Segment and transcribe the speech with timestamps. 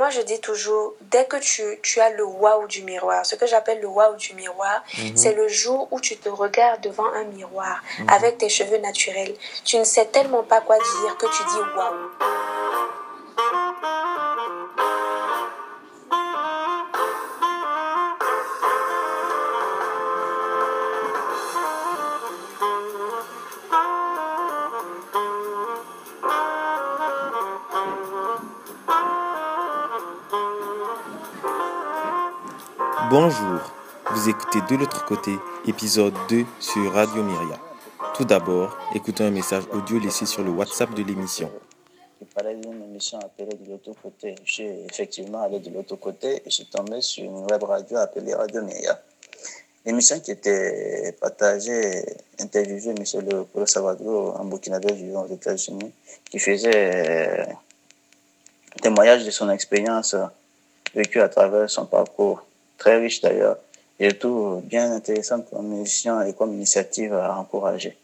[0.00, 3.46] moi, je dis toujours, dès que tu, tu as le waouh du miroir, ce que
[3.46, 4.82] j'appelle le waouh du miroir,
[5.14, 9.34] c'est le jour où tu te regardes devant un miroir avec tes cheveux naturels.
[9.62, 12.49] Tu ne sais tellement pas quoi dire que tu dis waouh.
[34.20, 35.32] Vous écoutez De l'autre côté,
[35.66, 37.58] épisode 2 sur Radio Myria.
[38.14, 41.50] Tout d'abord, écoutons un message audio laissé sur le WhatsApp de l'émission.
[42.20, 44.34] Il parlait d'une émission appelée De l'autre côté.
[44.44, 48.34] Suis effectivement allé de l'autre côté et je suis tombé sur une web radio appelée
[48.34, 49.00] Radio Myria.
[49.86, 52.04] L'émission qui était partagée,
[52.38, 53.04] interviewée M.
[53.26, 55.92] le Polo Savadro, un Burkinabé vivant aux États-Unis,
[56.30, 57.44] qui faisait euh,
[58.82, 60.14] témoignage de son expérience
[60.94, 62.44] vécue à travers son parcours
[62.76, 63.56] très riche d'ailleurs,
[64.00, 67.96] et tout bien intéressant comme mission et comme initiative à encourager.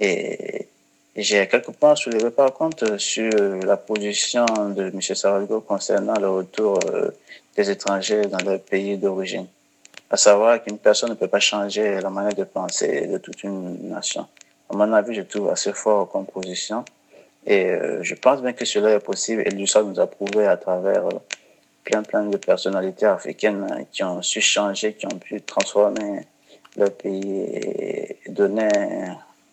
[0.00, 0.66] Et
[1.14, 3.30] j'ai quelque part soulevé par contre sur
[3.64, 5.00] la position de M.
[5.00, 7.10] Saralgo concernant le retour euh,
[7.54, 9.46] des étrangers dans leur pays d'origine.
[10.10, 13.88] À savoir qu'une personne ne peut pas changer la manière de penser de toute une
[13.88, 14.26] nation.
[14.70, 16.84] À mon avis, je trouve assez fort comme position.
[17.46, 20.56] Et euh, je pense bien que cela est possible et l'USA nous a prouvé à
[20.56, 21.18] travers euh,
[21.86, 26.26] plein, plein de personnalités africaines euh, qui ont su changer, qui ont pu transformer
[26.76, 28.68] leur pays et donner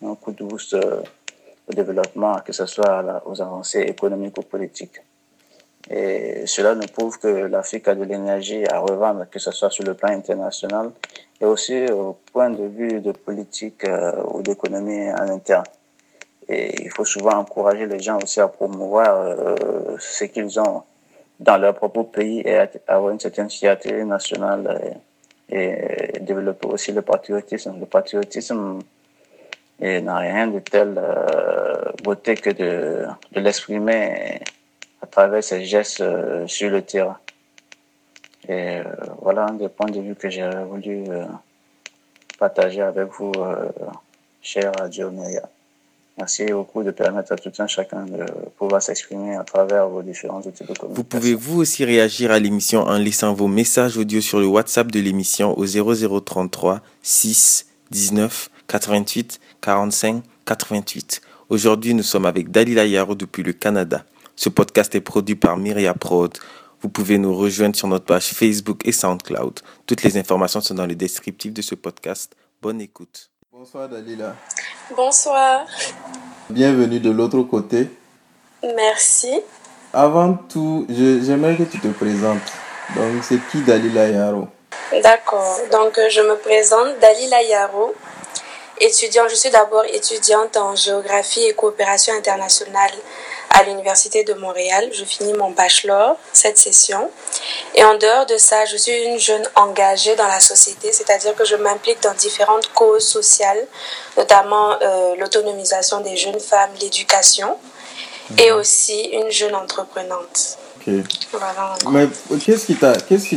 [0.04, 1.00] un coup de boost euh,
[1.68, 5.00] au développement, que ce soit aux avancées économiques ou politiques.
[5.88, 9.84] Et cela nous prouve que l'Afrique a de l'énergie à revendre, que ce soit sur
[9.84, 10.90] le plan international
[11.40, 15.64] et aussi au point de vue de politique euh, ou d'économie en interne.
[16.48, 19.56] Et il faut souvent encourager les gens aussi à promouvoir
[19.98, 20.82] ce qu'ils ont
[21.44, 24.96] dans leur propre pays et avoir une certaine fierté nationale
[25.50, 27.78] et, développer aussi le patriotisme.
[27.78, 28.78] Le patriotisme
[29.80, 34.40] n'a rien de tel euh, beauté que de, de l'exprimer
[35.02, 37.18] à travers ses gestes euh, sur le terrain.
[38.48, 38.84] Et euh,
[39.20, 41.04] voilà un des points de vue que j'ai voulu
[42.38, 43.32] partager avec vous,
[44.40, 45.10] cher Radio
[46.16, 48.24] Merci beaucoup de permettre à tout un chacun de
[48.56, 50.94] pouvoir s'exprimer à travers vos différents outils de communication.
[50.94, 54.92] Vous pouvez vous aussi réagir à l'émission en laissant vos messages audio sur le WhatsApp
[54.92, 61.20] de l'émission au 0033 6 19 88 45 88.
[61.48, 64.04] Aujourd'hui, nous sommes avec Dalila Yaro depuis le Canada.
[64.36, 66.36] Ce podcast est produit par Myria Prod.
[66.80, 69.60] Vous pouvez nous rejoindre sur notre page Facebook et SoundCloud.
[69.86, 72.36] Toutes les informations sont dans le descriptif de ce podcast.
[72.62, 73.30] Bonne écoute.
[73.56, 74.34] Bonsoir Dalila.
[74.96, 75.64] Bonsoir.
[76.50, 77.88] Bienvenue de l'autre côté.
[78.74, 79.40] Merci.
[79.92, 82.42] Avant tout, j'aimerais que tu te présentes.
[82.96, 84.48] Donc, c'est qui Dalila Yaro?
[85.04, 85.60] D'accord.
[85.70, 87.94] Donc, je me présente Dalila Yaro.
[88.80, 92.90] Étudiant, je suis d'abord étudiante en géographie et coopération internationale
[93.54, 94.90] à l'Université de Montréal.
[94.92, 97.08] Je finis mon bachelor cette session.
[97.74, 101.44] Et en dehors de ça, je suis une jeune engagée dans la société, c'est-à-dire que
[101.44, 103.64] je m'implique dans différentes causes sociales,
[104.16, 107.56] notamment euh, l'autonomisation des jeunes femmes, l'éducation,
[108.38, 108.56] et mhm.
[108.58, 110.58] aussi une jeune entreprenante.
[110.76, 110.92] Ok.
[111.90, 112.08] Mais
[112.44, 112.94] qu'est-ce qui t'a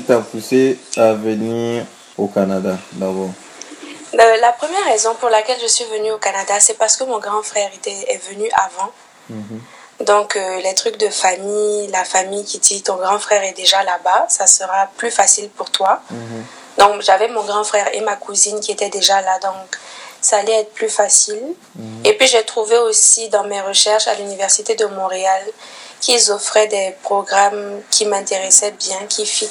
[0.07, 1.85] t'a poussé à venir
[2.17, 3.29] au Canada d'abord?
[4.13, 7.19] Euh, La première raison pour laquelle je suis venue au Canada, c'est parce que mon
[7.19, 8.91] grand frère était, est venu avant.
[9.29, 9.61] Mhm.
[9.99, 13.83] Donc, euh, les trucs de famille, la famille qui dit ton grand frère est déjà
[13.83, 16.01] là-bas, ça sera plus facile pour toi.
[16.11, 16.45] Mhm.
[16.77, 19.77] Donc, j'avais mon grand frère et ma cousine qui étaient déjà là, donc
[20.21, 21.41] ça allait être plus facile.
[21.75, 22.05] Mhm.
[22.05, 25.41] Et puis, j'ai trouvé aussi dans mes recherches à l'Université de Montréal
[25.99, 29.49] qu'ils offraient des programmes qui m'intéressaient bien, qui, fit,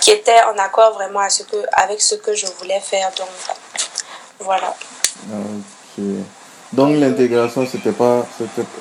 [0.00, 3.10] qui étaient en accord vraiment à ce que, avec ce que je voulais faire.
[3.16, 3.28] Donc,
[4.38, 4.72] voilà.
[6.74, 8.26] Donc l'intégration, c'était pas,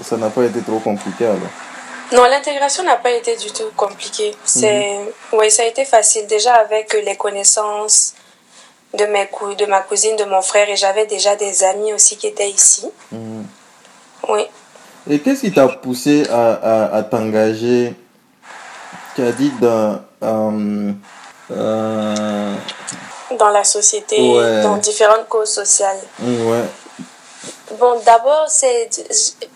[0.02, 1.40] ça n'a pas été trop compliqué alors
[2.12, 4.36] Non, l'intégration n'a pas été du tout compliquée.
[4.44, 5.40] C'est, mhm.
[5.40, 8.16] oui, ça a été facile déjà avec les connaissances
[8.98, 12.18] de, mes cou de ma cousine, de mon frère et j'avais déjà des amis aussi
[12.18, 12.88] qui étaient ici.
[13.12, 13.46] Mhm.
[14.30, 14.42] Oui.
[15.08, 17.94] Et qu'est-ce qui t'a poussé à, à, t'engager,
[19.16, 20.92] tu as dit, dans, euh,
[21.52, 22.56] euh,
[23.38, 24.18] dans la société,
[24.64, 26.64] dans différentes causes sociales Ouais.
[27.80, 28.90] Bon, d'abord, c'est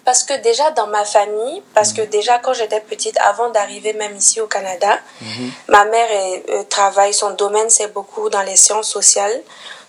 [0.06, 4.16] parce que déjà dans ma famille, parce que déjà quand j'étais petite, avant d'arriver même
[4.16, 5.52] ici au Canada, mhm.
[5.68, 6.08] ma mère
[6.50, 9.42] euh, travaille, son domaine c'est beaucoup dans les sciences sociales.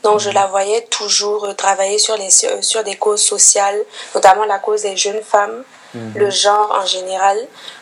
[0.02, 0.34] Donc je mhm.
[0.34, 3.80] la voyais toujours euh, travailler sur, les, sur des causes sociales,
[4.14, 5.64] notamment la cause des jeunes femmes.
[5.94, 6.12] mhm.
[6.16, 7.38] le genre en général.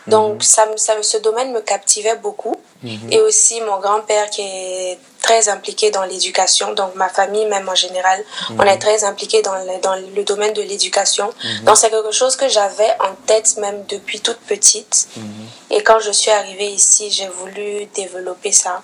[0.07, 0.41] Donc, mhm.
[0.41, 2.55] ça, ça, ce domaine me captivait beaucoup.
[2.83, 3.11] Mhm.
[3.11, 6.73] Et aussi mon grand-père qui est très impliqué dans l'éducation.
[6.73, 8.23] Donc, ma famille, même en général,
[8.57, 11.29] on est très impliqué dans le, dans le domaine de l'éducation.
[11.63, 15.09] Donc, c'est quelque chose que j'avais en tête même depuis toute petite.
[15.69, 18.81] Et quand je suis arrivée ici, j'ai voulu développer ça.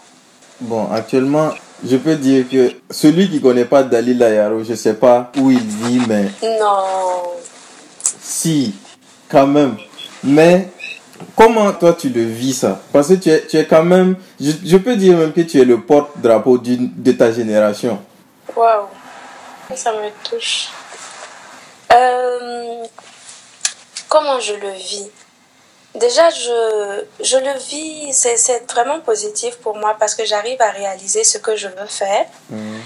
[0.59, 1.51] Bon, actuellement,
[1.85, 5.59] je peux dire que celui qui connaît pas Dalila Yaro, je sais pas où il
[5.59, 6.25] vit, mais.
[6.59, 7.23] Non.
[8.21, 8.73] Si,
[9.29, 9.77] quand même.
[10.23, 10.69] Mais
[11.35, 12.79] comment toi tu le vis ça?
[12.91, 14.15] Parce que tu es, tu es quand même.
[14.39, 17.99] Je, peux dire même que tu es le porte-drapeau de ta génération.
[18.55, 18.87] Waouh,
[19.75, 20.69] ça me touche.
[21.93, 22.83] Euh,
[24.09, 25.09] comment je le vis?
[25.95, 31.23] Déjà, je, je le vis, c'est vraiment positif pour moi parce que j'arrive à réaliser
[31.23, 32.25] ce que je veux faire.
[32.49, 32.81] Mhm.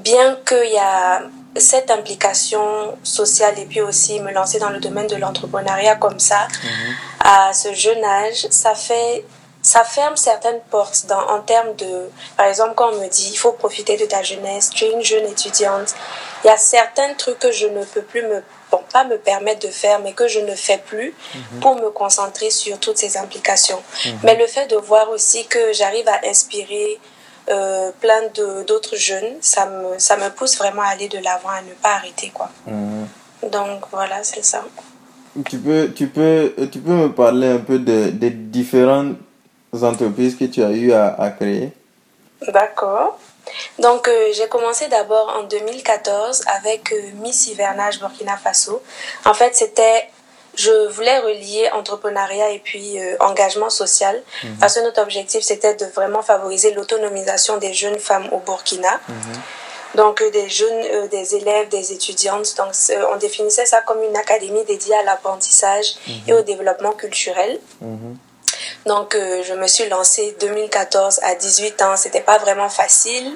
[0.00, 1.22] Bien qu'il y a
[1.56, 6.46] cette implication sociale et puis aussi me lancer dans le domaine de l'entrepreneuriat comme ça,
[6.62, 6.94] mhm.
[7.24, 9.24] à ce jeune âge, ça fait
[9.60, 13.36] ça ferme certaines portes dans, en termes de, par exemple, quand on me dit, il
[13.36, 15.94] faut profiter de ta jeunesse, tu es une jeune étudiante,
[16.42, 19.66] il y a certains trucs que je ne peux plus me bon, pas me permettre
[19.66, 21.60] de faire, mais que je ne fais plus mhm.
[21.60, 23.82] pour me concentrer sur toutes ces implications.
[24.06, 24.18] Mhm.
[24.22, 27.00] Mais le fait de voir aussi que j'arrive à inspirer
[27.50, 28.22] euh, plein
[28.66, 31.94] d'autres jeunes, ça me, ça me pousse vraiment à aller de l'avant, à ne pas
[31.94, 32.30] arrêter.
[32.34, 32.50] quoi.
[32.66, 33.06] Mhm.
[33.50, 34.64] Donc voilà, c'est ça.
[35.48, 39.16] Tu peux, tu, peux, tu peux me parler un peu de, des différentes
[39.72, 41.72] entreprises que tu as eu à, à créer?
[42.48, 43.18] D'accord.
[43.78, 48.82] Donc, euh, j'ai commencé d'abord en 2014 avec euh, Miss Hivernage Burkina Faso.
[49.24, 50.10] En fait, c'était
[50.58, 54.56] je voulais relier entrepreneuriat et puis euh, engagement social mhm.
[54.60, 59.00] parce que notre objectif c'était de vraiment favoriser l'autonomisation des jeunes femmes au Burkina.
[59.08, 59.16] Mhm.
[59.94, 62.54] Donc des jeunes, des élèves, des étudiantes.
[62.58, 62.72] Donc
[63.12, 65.94] on définissait ça comme une académie dédiée à l'apprentissage
[66.26, 66.38] et mhm.
[66.38, 67.58] au développement culturel.
[68.86, 71.96] Donc, euh, je me suis lancée 2014 à 18 ans.
[71.96, 73.32] C'était pas vraiment facile.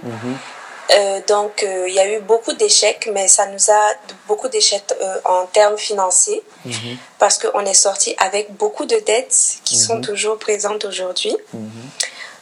[0.92, 0.98] Mhm.
[0.98, 3.92] Euh, donc, euh, il y a eu beaucoup d'échecs, mais ça nous a
[4.28, 4.94] beaucoup d'échecs
[5.24, 6.96] en termes financiers mhm.
[7.18, 10.04] parce qu'on est sorti avec beaucoup de dettes qui sont mhm.
[10.04, 11.36] toujours présentes aujourd'hui.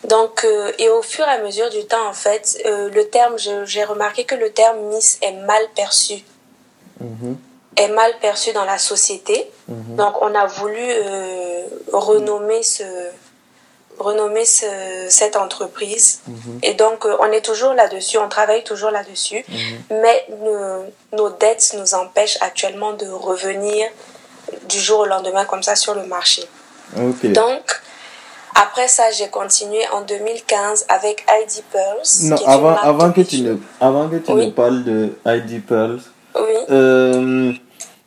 [0.04, 0.46] Donc,
[0.78, 4.34] et au fur et à mesure du temps, en fait, le terme, j'ai remarqué que
[4.34, 6.24] le terme Miss est mal perçu
[7.76, 9.50] est mal perçu dans la société.
[9.68, 9.96] Mhm.
[9.96, 11.62] Donc on a voulu euh,
[11.92, 12.84] renommer ce
[14.04, 14.66] renommer ce,
[15.08, 16.20] cette entreprise.
[16.26, 16.58] Mhm.
[16.62, 19.44] Et donc, euh, on est toujours là-dessus, on travaille toujours là-dessus.
[19.48, 19.98] Mhm.
[20.02, 20.26] Mais
[21.16, 23.86] nos dettes nous empêchent actuellement de revenir
[24.68, 26.42] du jour au lendemain comme ça sur le marché.
[26.96, 27.80] Donc,
[28.54, 32.24] après ça, j'ai continué en 2015 avec ID Pearls.
[32.24, 36.00] Non, avant, avant, que tu ne, avant que tu ne parles de ID Pearls,
[36.34, 36.54] oui.
[36.70, 37.52] Euh,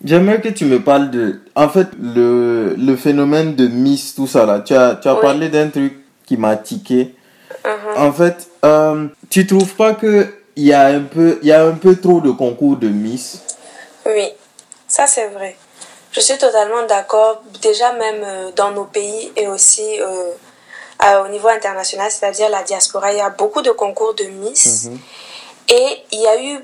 [0.03, 4.45] J'aimerais que tu me parles de, en fait, le, le phénomène de Miss, tout ça
[4.45, 4.59] là.
[4.59, 7.15] Tu as, tu as parlé d'un truc qui m'a tiqué.
[7.63, 7.97] Uh-huh.
[7.97, 11.63] En fait, euh, tu trouves pas que il y a un peu, il y a
[11.65, 13.41] un peu trop de concours de Miss?
[14.05, 14.27] Oui,
[14.87, 15.55] ça c'est vrai.
[16.11, 17.41] Je suis totalement d'accord.
[17.61, 23.13] Déjà même euh, dans nos pays et aussi euh, au niveau international, c'est-à-dire la diaspora,
[23.13, 24.89] il y a beaucoup de concours de Miss.
[24.89, 25.73] Mm-hmm.
[25.73, 26.59] Et il y a eu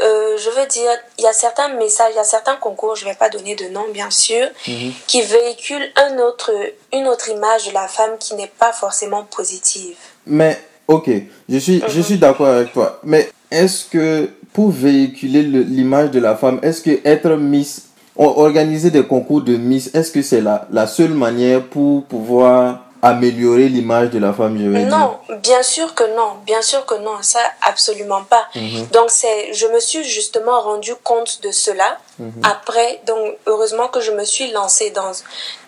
[0.00, 3.04] euh, je veux dire, il y a certains messages, il y a certains concours, je
[3.04, 4.92] ne vais pas donner de nom bien sûr, mhm.
[5.06, 6.50] qui véhiculent un autre,
[6.92, 9.96] une autre image de la femme qui n'est pas forcément positive.
[10.26, 11.10] Mais, ok,
[11.48, 12.02] je suis, je mhm.
[12.02, 12.98] suis d'accord avec toi.
[13.04, 19.04] Mais est-ce que pour véhiculer l'image de la femme, est-ce que être Miss, organiser des
[19.04, 24.18] concours de Miss, est-ce que c'est la, la seule manière pour pouvoir améliorer l'image de
[24.18, 28.24] la femme, je vais Non, bien sûr que non, bien sûr que non, ça absolument
[28.24, 28.46] pas.
[28.54, 28.86] Mhm.
[28.92, 32.42] Donc c'est, je me suis justement rendu compte de cela mhm.
[32.42, 33.00] après.
[33.06, 35.12] Donc heureusement que je me suis lancée dans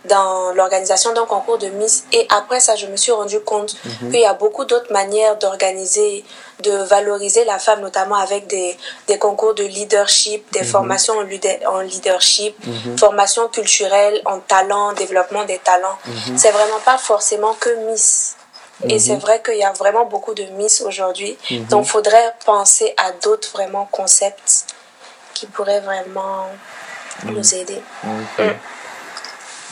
[0.04, 4.10] dans l'organisation d'un concours de Miss et après ça, je me suis rendu compte mhm.
[4.10, 6.24] qu'il y a beaucoup d'autres manières d'organiser,
[6.62, 8.76] de valoriser la femme, notamment avec des
[9.08, 12.56] des concours de leadership, des formations en, leadership,
[12.96, 15.98] formation culturelle, en talent, développement des talents.
[16.36, 18.36] C'est vraiment pas forcément que Miss.
[18.84, 18.98] Et mhm.
[18.98, 21.36] c'est vrai qu'il y a vraiment beaucoup de Miss aujourd'hui.
[21.50, 21.64] Mhm.
[21.66, 24.66] Donc, il faudrait penser à d'autres vraiment concepts
[25.38, 26.48] qui pourraient vraiment
[27.24, 27.34] mhm.
[27.34, 27.80] nous aider.
[28.04, 28.42] Mm.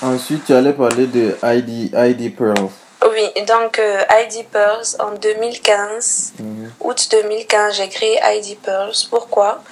[0.03, 2.71] Ensuite, tu allais parler de ID, ID Pearls.
[3.11, 6.35] Oui, donc euh, ID Pearls en 2015,
[6.81, 8.95] août 2015, j'ai créé ID Pearls.
[9.11, 9.63] Pourquoi?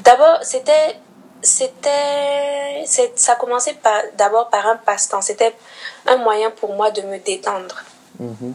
[0.00, 0.96] D'abord, c'était
[1.42, 2.84] c'était
[3.16, 5.54] ça commençait par d'abord par un passe-temps c'était
[6.06, 7.82] un moyen pour moi de me détendre
[8.18, 8.54] mhm.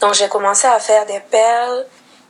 [0.00, 1.84] donc j'ai commencé à faire des perles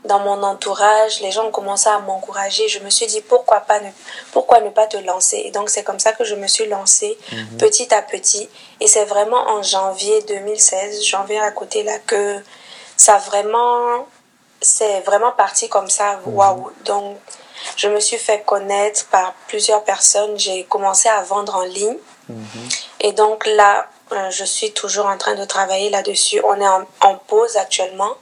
[0.05, 2.69] dans mon entourage, les gens ont commencé à m'encourager.
[2.69, 3.89] Je me suis dit pourquoi pas ne,
[4.33, 5.43] pourquoi ne pas te lancer?
[5.47, 7.57] Et donc c'est comme ça que je me suis lancée Mhm.
[7.59, 8.49] petit à petit.
[8.81, 12.43] Et c'est vraiment en janvier 2016, janvier à côté là, que
[12.97, 14.07] ça vraiment,
[14.61, 16.21] c'est vraiment parti comme ça.
[16.27, 16.35] Mhm.
[16.35, 16.71] Waouh.
[16.85, 17.17] Donc
[17.77, 20.39] je me suis fait connaître par plusieurs personnes.
[20.39, 21.97] J'ai commencé à vendre en ligne.
[23.01, 26.41] Et donc là, euh, je suis toujours en train de travailler là-dessus.
[26.49, 28.13] On est en, en pause actuellement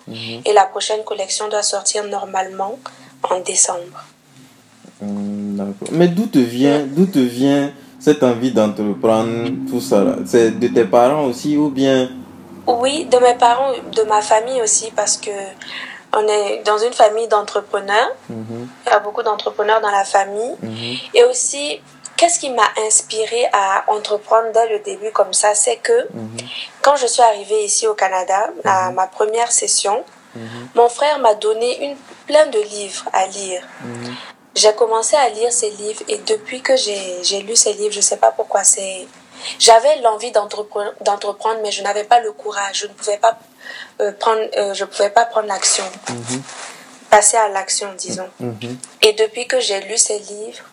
[0.44, 2.78] et la prochaine collection doit sortir normalement
[3.30, 3.98] en décembre.
[5.00, 5.88] D'accord.
[5.92, 10.84] Mais d'où te vient, d'où te vient cette envie d'entreprendre tout ça C'est de tes
[10.84, 12.08] parents aussi ou bien?
[12.66, 15.30] Oui, de mes parents, de ma famille aussi parce que
[16.14, 18.10] on est dans une famille d'entrepreneurs.
[18.28, 20.54] Mhm, Il y a beaucoup d'entrepreneurs dans la famille.
[20.62, 21.80] mhm, Et aussi,
[22.22, 26.36] qu'est-ce qui m'a inspiré à entreprendre dès le début comme ça, c'est que mhm,
[26.80, 30.04] quand je suis arrivée ici au Canada, à ma première session,
[30.36, 31.96] mhm, mon frère m'a donné une,
[32.28, 33.62] plein de livres à lire.
[33.84, 34.14] mhm.
[34.54, 38.18] J'ai commencé à lire ces livres et depuis que j'ai lu ces livres, je sais
[38.18, 39.08] pas pourquoi c'est...
[39.58, 42.74] J'avais l'envie d'entrepre- d'entreprendre, mais je n'avais pas le courage.
[42.82, 43.36] Je ne pouvais pas
[44.00, 46.42] euh, prendre, euh, je pouvais pas prendre l'action, Mhm.
[47.10, 48.28] passer à l'action, disons.
[48.38, 48.78] Mhm.
[49.00, 50.64] Et depuis que j'ai lu ces livres,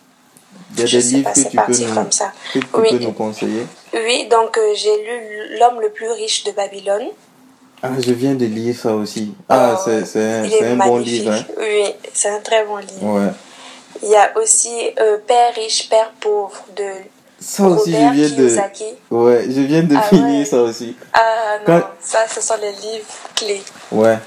[0.74, 2.32] Il y a Je des livres pas, que tu peux nous, comme ça.
[2.54, 2.88] que tu Oui.
[2.90, 3.66] peux nous conseiller.
[3.92, 7.08] oui, donc euh, j'ai lu L'homme le plus riche de Babylone.
[7.82, 9.34] Ah, je viens de lire ça aussi.
[9.48, 11.32] Ah, Oh, c'est un, bon livre.
[11.32, 11.44] Hein?
[11.58, 13.02] Oui, c'est un très bon livre.
[13.02, 13.30] Ouais.
[14.02, 16.84] Il y a aussi euh, Père riche, Père pauvre de
[17.40, 18.60] Ça aussi, Robert je viens de.
[19.10, 20.44] Ouais, je viens de Ah finir ouais.
[20.44, 20.94] ça aussi.
[21.12, 23.62] Ah non, Quand- ça ce sont les livres clés.
[23.92, 24.18] Ouais.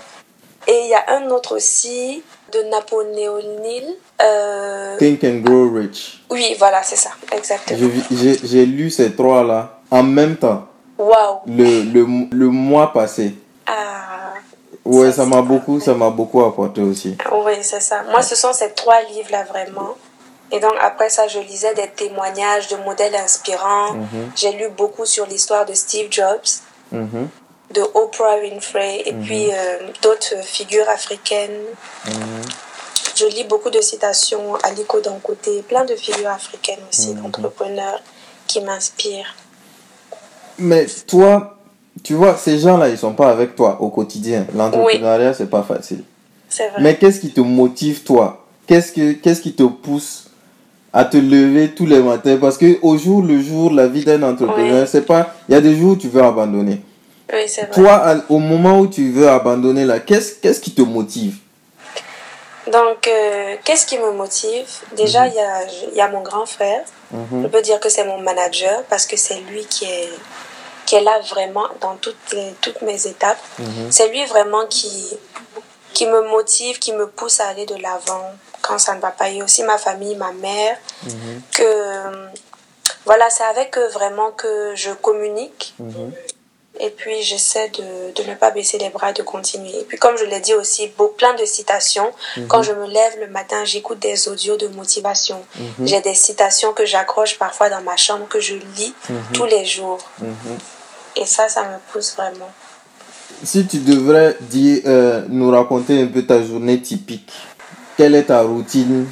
[0.67, 3.95] Et il y a un autre aussi de Napoléon Hill.
[4.21, 6.23] Euh, Think and Grow Rich.
[6.29, 7.79] oui, voilà, c'est ça, exactement.
[8.11, 10.67] J'ai lu ces trois-là en même temps,
[10.97, 11.39] Waouh.
[11.47, 13.35] le, le, le mois passé.
[13.65, 14.33] Ah,
[14.85, 17.15] Ouais, Ça, m'a beaucoup, ça m'a beaucoup apporté aussi.
[17.31, 18.03] oui, c'est ça.
[18.11, 19.95] Moi, ce sont ces trois livres-là vraiment.
[20.51, 23.93] Et donc après ça, je lisais des témoignages de modèles inspirants.
[23.93, 24.31] Mhm.
[24.35, 26.59] J'ai lu beaucoup sur l'histoire de Steve Jobs.
[26.91, 27.27] Mhm,
[27.73, 31.61] de Oprah Winfrey et puis euh, d'autres figures africaines.
[32.05, 32.13] mhm.
[33.15, 38.01] Je lis beaucoup de citations, Aliko Dankoté, plein de figures africaines aussi, d'entrepreneurs
[38.47, 39.35] qui m'inspirent.
[40.57, 41.57] Mais toi,
[42.03, 44.47] tu vois, ces gens-là, ils sont pas avec toi au quotidien.
[44.55, 46.03] L'entrepreneuriat, c'est pas facile.
[46.49, 46.81] C'est vrai.
[46.81, 48.45] Mais qu'est-ce qui te motive, toi?
[48.65, 50.29] Qu'est-ce que qu'est-ce qui te pousse
[50.91, 52.37] à te lever tous les matins?
[52.41, 54.87] Parce que au jour le jour, la vie d'un entrepreneur, Oui.
[54.91, 55.33] c'est pas.
[55.49, 56.81] Il y a des jours où tu veux abandonner.
[57.31, 57.73] Oui, c'est vrai.
[57.75, 61.37] Toi, au moment où tu veux abandonner là, qu'est-ce qu'est-ce qui te motive?
[62.71, 64.65] Donc, euh, qu'est-ce qui me motive?
[64.95, 66.81] Déjà, il y, a, il y a mon grand frère.
[67.11, 70.09] Je Mhm, peux dire que c'est mon manager parce que c'est lui qui est,
[70.85, 73.37] qui est là vraiment dans toutes, les- toutes mes étapes.
[73.59, 75.09] mhm, C'est lui vraiment qui,
[75.93, 79.29] qui me motive, qui me pousse à aller de l'avant quand ça ne va pas.
[79.29, 82.29] Il y a aussi ma famille, ma mère, mhm, que
[83.05, 85.75] voilà, c'est avec eux vraiment que je communique.
[86.75, 86.81] Mhm.
[86.81, 89.79] Et puis j'essaie de, de ne pas baisser les bras, de continuer.
[89.79, 92.11] Et puis comme je l'ai dit aussi, beau, plein de citations.
[92.47, 95.43] Quand je me lève le matin, j'écoute des audios de motivation.
[95.83, 98.93] J'ai des citations que j'accroche parfois dans ma chambre, que je lis
[99.33, 99.99] tous les jours.
[100.19, 100.57] mhm.
[101.15, 102.51] Et ça, ça me pousse vraiment.
[103.43, 107.31] Si tu devrais dire, euh, nous raconter un peu ta journée typique,
[107.97, 109.07] quelle est ta routine?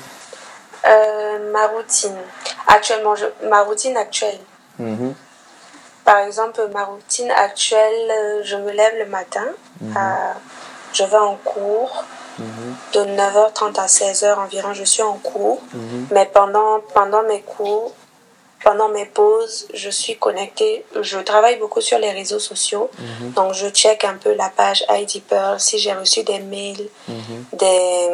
[0.87, 2.15] Euh, ma routine.
[2.67, 4.39] Actuellement, je, ma routine actuelle.
[6.05, 9.45] Mhm, Par exemple, ma routine actuelle, euh, je me lève le matin,
[9.95, 10.33] à-
[10.93, 12.03] je vais en cours,
[12.39, 15.61] mhm, de 9h30 à 16h environ, je suis en cours.
[15.73, 17.93] mhm, Mais pendant, pendant mes cours,
[18.63, 20.85] pendant mes pauses, je suis connectée.
[21.01, 22.89] Je travaille beaucoup sur les réseaux sociaux.
[22.99, 26.87] mhm, Donc, je check un peu la page ID Pearl, si j'ai reçu des mails,
[27.07, 28.09] mhm, des,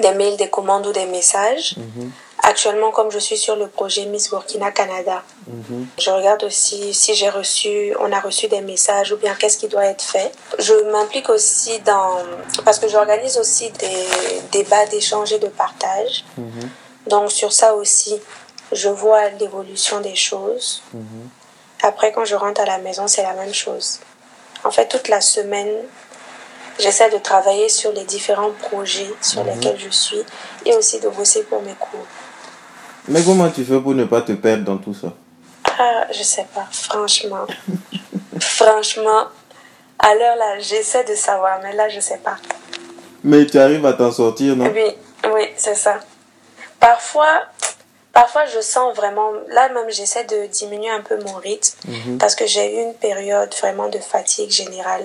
[0.00, 1.76] des mails, des commandes ou des messages.
[1.76, 2.10] mhm,
[2.42, 7.14] Actuellement, comme je suis sur le projet Miss Burkina Canada, mhm, je regarde aussi si
[7.14, 10.30] j'ai reçu, on a reçu des messages ou bien qu'est-ce qui doit être fait.
[10.58, 12.18] Je m'implique aussi dans,
[12.64, 14.06] parce que j'organise aussi des
[14.52, 16.24] débats d'échange et de partage.
[16.36, 16.68] mhm,
[17.06, 18.20] Donc sur ça aussi,
[18.72, 20.82] je vois l'évolution des choses.
[20.92, 21.28] mhm.
[21.82, 24.00] Après, quand je rentre à la maison, c'est la même chose.
[24.64, 25.70] En fait, toute la semaine,
[26.78, 30.22] j'essaie de travailler sur les différents projets sur lesquels je suis
[30.64, 32.06] et aussi de bosser pour mes cours.
[33.08, 35.12] Mais comment tu fais pour ne pas te perdre dans tout ça?
[35.78, 37.46] Ah, je sais pas, franchement.
[38.40, 39.24] franchement,
[39.98, 42.36] à l'heure là, j'essaie de savoir, mais là, je sais pas.
[43.22, 44.70] Mais tu arrives à t'en sortir, non?
[44.74, 44.90] Oui,
[45.32, 46.00] oui, c'est ça.
[46.80, 47.42] Parfois,
[48.14, 52.18] parfois je sens vraiment, là même j'essaie de diminuer un peu mon rythme Mhm.
[52.18, 55.04] parce que j'ai eu une période vraiment de fatigue générale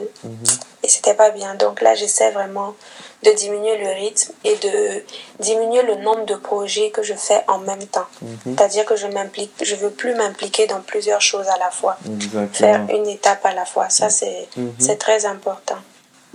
[0.84, 1.56] et c'était pas bien.
[1.56, 2.76] Donc là j'essaie vraiment
[3.24, 5.04] de diminuer le rythme et de
[5.44, 8.08] diminuer le nombre de projets que je fais en même temps.
[8.46, 11.98] C'est-à-dire que je m'implique, je veux plus m'impliquer dans plusieurs choses à la fois.
[12.02, 12.88] Faire Exactement.
[12.98, 14.74] une étape à la fois, ça c'est Mhm.
[14.80, 15.80] c'est très important.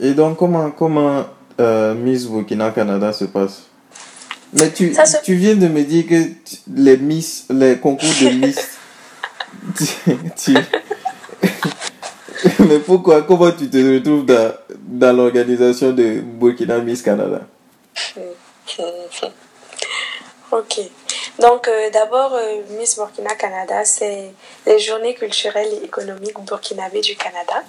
[0.01, 1.25] Et donc, comment, comment
[1.61, 3.63] euh, Miss Burkina Canada se passe?
[4.55, 8.29] Mais tu, Ça tu viens de me dire que tu- les Miss, les concours de
[8.47, 8.57] Miss.
[9.77, 9.87] tu,
[10.37, 10.55] tu-
[12.69, 17.41] Mais pourquoi Comment tu te retrouves dans, dans l'organisation de Burkina Miss Canada?
[20.53, 20.81] Ok.
[21.41, 24.31] Donc, euh, d'abord, euh, Miss Burkina Canada, c'est
[24.67, 27.65] les journées culturelles et économiques burkinabé du Canada.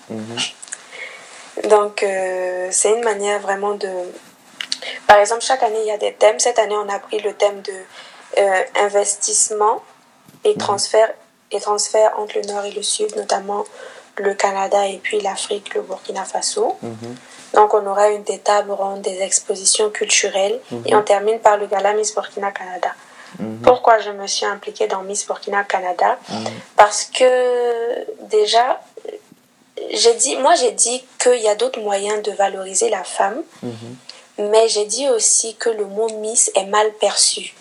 [1.68, 3.88] Donc, euh, c'est une manière vraiment de...
[5.08, 6.40] Par exemple, chaque année, il y a des thèmes.
[6.40, 7.74] Cette année, on a pris le thème de
[8.38, 9.82] euh, investissement
[10.44, 11.12] et transfert,
[11.52, 13.66] et transfert entre le Nord et le Sud, notamment
[14.18, 16.78] le Canada et puis l'Afrique, le Burkina Faso.
[17.54, 20.60] Donc, on aura une des tables rondes, des expositions culturelles.
[20.86, 22.94] Et on termine par le gala Miss Burkina Canada.
[23.64, 26.18] Pourquoi je me suis impliquée dans Miss Burkina Canada?
[26.78, 28.82] Parce que déjà,
[29.92, 33.42] j'ai dit, moi j'ai dit qu'il y a d'autres moyens de valoriser la femme,
[34.38, 37.56] mais j'ai dit aussi que le mot Miss est mal perçu.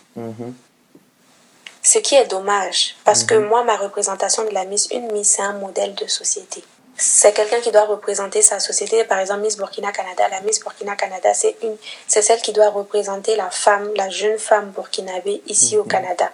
[1.82, 5.42] Ce qui est dommage, parce que moi, ma représentation de la Miss, une Miss, c'est
[5.42, 6.64] un modèle de société.
[6.96, 9.04] C'est quelqu'un qui doit représenter sa société.
[9.04, 11.76] Par exemple, Miss Burkina Canada, la Miss Burkina Canada, c'est une,
[12.06, 16.30] c'est celle qui doit représenter la femme, la jeune femme burkinabé ici au Canada.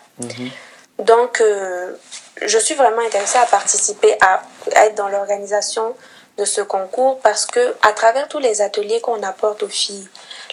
[0.98, 1.94] Donc, euh,
[2.42, 4.42] je suis vraiment intéressée à participer, à,
[4.76, 5.96] à être dans l'organisation
[6.36, 10.08] de ce concours parce que à travers tous les ateliers qu'on apporte aux filles,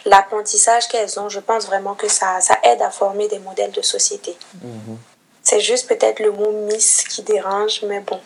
[0.07, 3.81] l'apprentissage qu'elles ont, je pense vraiment que ça, ça aide à former des modèles de
[3.81, 4.35] société.
[5.43, 8.19] C'est juste peut-être le mot Miss qui dérange, mais bon,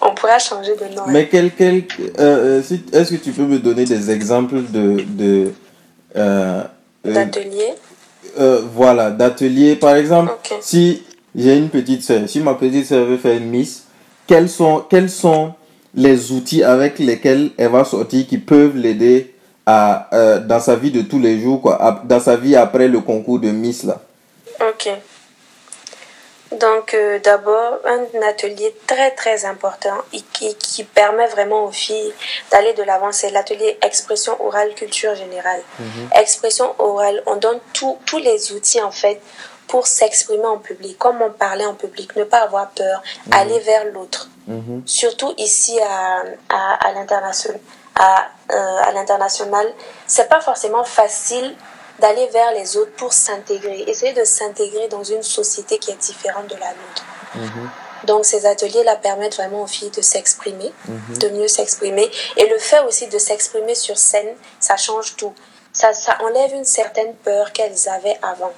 [0.00, 1.02] on pourra changer de nom.
[1.08, 1.84] Mais quel, quel,
[2.18, 5.52] euh, euh, est-ce que tu peux me donner des exemples de, de
[6.16, 6.62] euh,
[7.04, 7.74] D'atelier.
[8.38, 9.76] euh, voilà, d'ateliers.
[9.76, 11.02] Par exemple, si
[11.34, 13.84] j'ai une petite soeur, si ma petite soeur veut faire une Miss,
[14.26, 15.54] quels sont, quels sont
[15.94, 19.34] les outils avec lesquels elle va sortir qui peuvent l'aider
[19.70, 22.88] à, euh, dans sa vie de tous les jours, quoi, à- dans sa vie après
[22.88, 23.96] le concours de Miss là.
[24.70, 24.88] Ok.
[26.58, 32.12] Donc, euh, d'abord, un atelier très très important et qui, qui permet vraiment aux filles
[32.50, 35.60] d'aller de l'avant, c'est l'atelier expression orale culture générale.
[36.18, 39.20] Expression orale, on donne tout- tous les outils en fait
[39.66, 44.30] pour s'exprimer en public, comment parler en public, ne pas avoir peur, aller vers l'autre.
[44.86, 47.60] Surtout ici à, à, à l'international.
[47.98, 49.66] À, euh, à l'international,
[50.06, 51.56] c'est pas forcément facile
[51.98, 56.46] d'aller vers les autres pour s'intégrer, essayer de s'intégrer dans une société qui est différente
[56.46, 57.04] de la nôtre.
[58.04, 62.08] Donc ces ateliers-là permettent vraiment aux filles de s'exprimer, de mieux s'exprimer.
[62.36, 65.34] Et le fait aussi de s'exprimer sur scène, ça change tout.
[65.72, 68.52] Ça, ça enlève une certaine peur qu'elles avaient avant.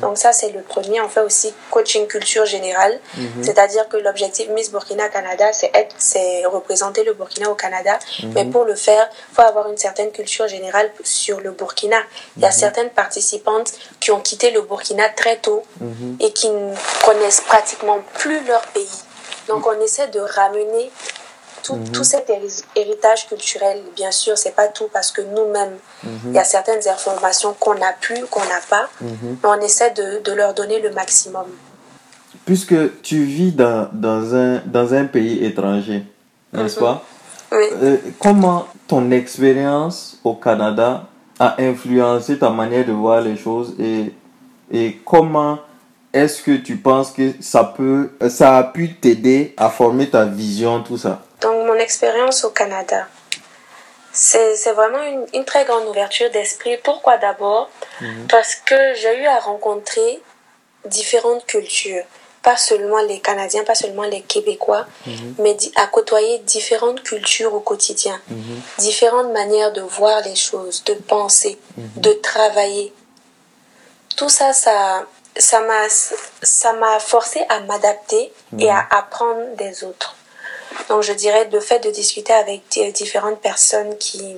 [0.00, 1.00] Donc ça, c'est le premier.
[1.00, 2.98] On fait aussi coaching culture générale.
[3.42, 7.98] C'est-à-dire que l'objectif Miss Burkina Canada, c'est être, c'est représenter le Burkina au Canada.
[8.34, 11.98] Mais pour le faire, il faut avoir une certaine culture générale sur le Burkina.
[12.36, 15.62] Il y a certaines participantes qui ont quitté le Burkina très tôt
[16.20, 19.02] et qui ne connaissent pratiquement plus leur pays.
[19.48, 20.90] Donc on essaie de ramener
[21.62, 23.80] tout, tout cet héri- héritage culturel.
[23.96, 25.76] Bien sûr, c'est pas tout parce que nous-mêmes,
[26.26, 30.22] il y a certaines informations qu'on n'a plus, qu'on n'a pas, mais on essaie de,
[30.22, 31.46] de leur donner le maximum.
[32.44, 36.04] Puisque tu vis dans, dans, un, dans un pays étranger,
[36.52, 37.02] n'est-ce pas?
[37.52, 37.64] Oui.
[37.82, 41.04] Euh, comment ton expérience au Canada
[41.38, 44.12] a influencé ta manière de voir les choses et,
[44.72, 45.58] et comment
[46.12, 50.82] est-ce que tu penses que ça peut ça a pu t'aider à former ta vision
[50.82, 51.22] tout ça?
[51.82, 53.06] Expérience au Canada,
[54.12, 56.76] c'est vraiment une, une très grande ouverture d'esprit.
[56.78, 57.70] Pourquoi d'abord?
[58.28, 60.20] Parce que j'ai eu à rencontrer
[60.84, 62.04] différentes cultures.
[62.42, 64.84] Pas seulement les Canadiens, pas seulement les Québécois,
[65.38, 68.20] mais di- à côtoyer différentes cultures au quotidien.
[68.78, 72.92] Différentes manières de voir les choses, de penser, de travailler.
[74.16, 75.06] Tout ça, ça
[75.38, 75.60] ça
[76.74, 80.14] m'a forcé à m'adapter et à apprendre des autres.
[80.88, 84.36] Donc je dirais le fait de discuter avec di- différentes personnes qui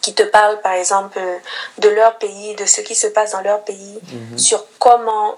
[0.00, 1.36] qui te parlent par exemple euh,
[1.78, 3.98] de leur pays, de ce qui se passe dans leur pays,
[4.36, 5.36] sur comment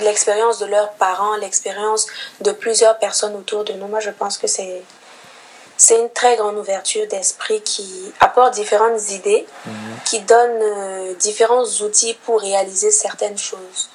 [0.00, 2.06] l'expérience de leurs parents, l'expérience
[2.40, 3.86] de plusieurs personnes autour de nous.
[3.88, 4.82] Moi je pense que c'est
[5.76, 9.44] c'est une très grande ouverture d'esprit qui apporte différentes idées,
[10.06, 13.90] qui donne euh, différents outils pour réaliser certaines choses.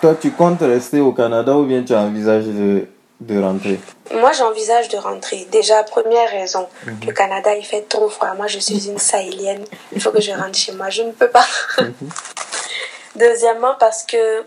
[0.00, 2.86] toi, tu comptes rester au Canada ou bien tu envisages de,
[3.20, 3.80] de rentrer?
[4.12, 5.46] Moi, j'envisage de rentrer.
[5.50, 6.68] Déjà, première raison,
[7.06, 8.34] le Canada, il fait trop froid.
[8.34, 9.64] Moi, je suis une sahélienne.
[9.92, 10.90] Il faut que je rentre chez moi.
[10.90, 11.46] Je ne peux pas.
[13.16, 14.42] Deuxièmement, parce que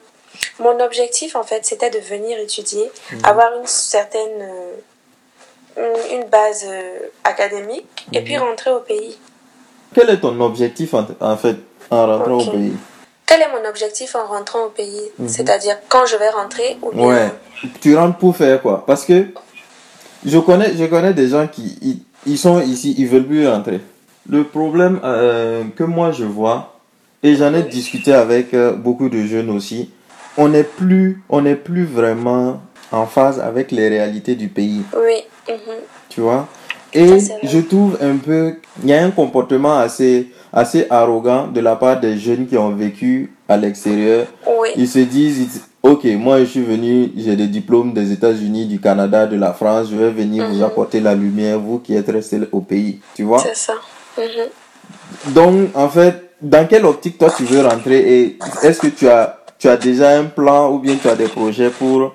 [0.60, 2.92] mon objectif, en fait, c'était de venir étudier,
[3.24, 4.42] avoir une certaine...
[4.42, 4.72] euh,
[5.78, 9.18] une- une base euh, académique et puis rentrer au pays.
[9.94, 11.06] Quel est ton objectif en,
[11.38, 11.58] fait
[11.92, 12.74] en rentrant au pays?
[13.26, 15.12] Quel est mon objectif en rentrant au pays?
[15.28, 17.06] C'est-à-dire quand je vais rentrer ou bien...
[17.08, 17.30] Ouais.
[17.82, 18.86] Tu rentres pour faire quoi?
[18.88, 19.28] Parce que
[20.26, 23.80] je connais, je connais des gens qui ils, ils sont ici, ils veulent plus rentrer.
[24.30, 26.80] Le problème euh, que moi je vois,
[27.22, 29.92] et j'en ai discuté avec euh, beaucoup de jeunes aussi,
[30.38, 32.62] on n'est plus, on n'est plus vraiment
[32.92, 34.82] en phase avec les réalités du pays.
[34.96, 35.24] Oui.
[35.48, 35.76] mhm.
[36.10, 36.48] tu vois?
[36.94, 41.60] Et Ça, je trouve un peu, il y a un comportement assez, assez arrogant de
[41.60, 44.28] la part des jeunes qui ont vécu à l'extérieur.
[44.48, 44.70] Oui.
[44.76, 49.28] Ils se disent, ok, moi je suis venu, j'ai des diplômes des États-Unis, du Canada,
[49.28, 52.62] de la France, je vais venir vous apporter la lumière, vous qui êtes restés au
[52.62, 53.40] pays, tu vois?
[53.40, 53.74] C'est ça.
[54.18, 55.34] Mhm.
[55.34, 59.40] Donc, en fait, dans quelle optique toi tu veux rentrer et est-ce que tu as,
[59.58, 62.14] tu as déjà un plan ou bien tu as des projets pour,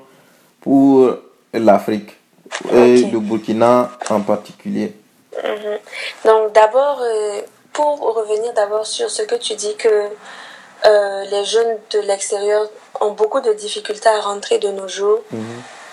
[0.61, 1.11] pour
[1.55, 2.17] l'Afrique
[2.73, 4.93] et le Burkina en particulier?
[5.33, 5.79] Mhm.
[6.25, 7.41] Donc d'abord, euh,
[7.73, 9.89] pour revenir d'abord sur ce que tu dis que
[10.87, 12.69] euh, les jeunes de l'extérieur
[13.01, 15.21] ont beaucoup de difficultés à rentrer de nos jours,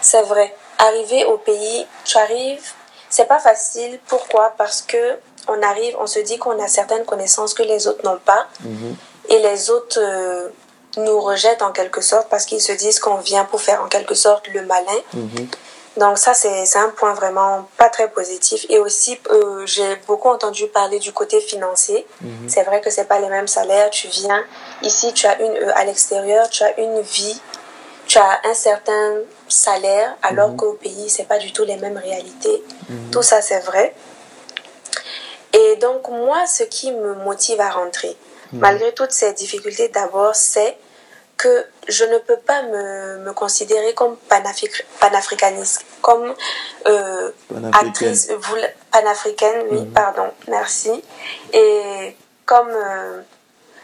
[0.02, 0.56] c'est vrai.
[0.80, 2.72] Arriver au pays, tu arrives,
[3.10, 4.00] c'est pas facile.
[4.08, 4.54] Pourquoi?
[4.58, 8.20] Parce que on arrive, on se dit qu'on a certaines connaissances que les autres n'ont
[8.20, 8.48] pas,
[9.30, 10.50] et les autres euh,
[10.98, 14.16] nous rejettent en quelque sorte parce qu'ils se disent qu'on vient pour faire en quelque
[14.16, 15.00] sorte le malin.
[15.98, 18.66] Donc ça, c'est un point vraiment pas très positif.
[18.70, 22.06] Et aussi, euh, j'ai beaucoup entendu parler du côté financier.
[22.48, 23.90] C'est vrai que c'est pas les mêmes salaires.
[23.90, 24.44] Tu viens
[24.84, 27.42] ici, tu as une euh, à l'extérieur, tu as une vie,
[28.06, 29.16] tu as un certain
[29.48, 32.64] salaire, alors qu'au pays, c'est pas du tout les mêmes réalités.
[33.12, 33.96] Tout ça, c'est vrai.
[35.54, 38.16] Et donc moi, ce qui me motive à rentrer,
[38.54, 40.78] malgré toutes ces difficultés, d'abord, c'est
[41.38, 46.34] que je ne peux pas me, me considérer comme panafric- panafricaniste, comme
[46.88, 47.88] euh, Panafricaine.
[47.88, 48.32] actrice
[48.92, 51.04] panafricaine, oui, pardon, merci.
[51.54, 53.22] Et comme euh,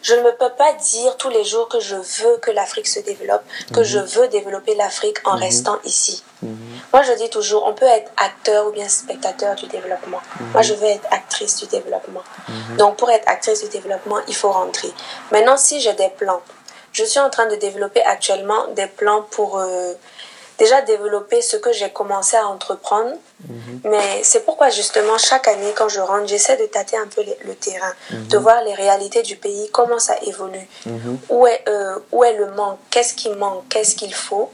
[0.01, 3.43] je ne peux pas dire tous les jours que je veux que l'Afrique se développe,
[3.73, 6.23] que je veux développer l'Afrique en restant ici.
[6.91, 10.19] Moi, je dis toujours, on peut être acteur ou bien spectateur du développement.
[10.51, 12.21] Moi, je veux être actrice du développement.
[12.77, 14.91] Donc, pour être actrice du développement, il faut rentrer.
[15.31, 16.41] Maintenant, si j'ai des plans,
[16.93, 19.93] je suis en train de développer actuellement des plans pour euh,
[20.60, 23.13] déjà développer ce que j'ai commencé à entreprendre.
[23.84, 27.38] Mais c'est pourquoi justement chaque année quand je rentre, j'essaie de tâter un peu les-
[27.43, 30.65] le terrain, de voir les réalités du pays, comment ça évolue,
[31.29, 34.49] où, est, euh, où est le manque, qu'est-ce qui manque, qu'est-ce qu'il faut?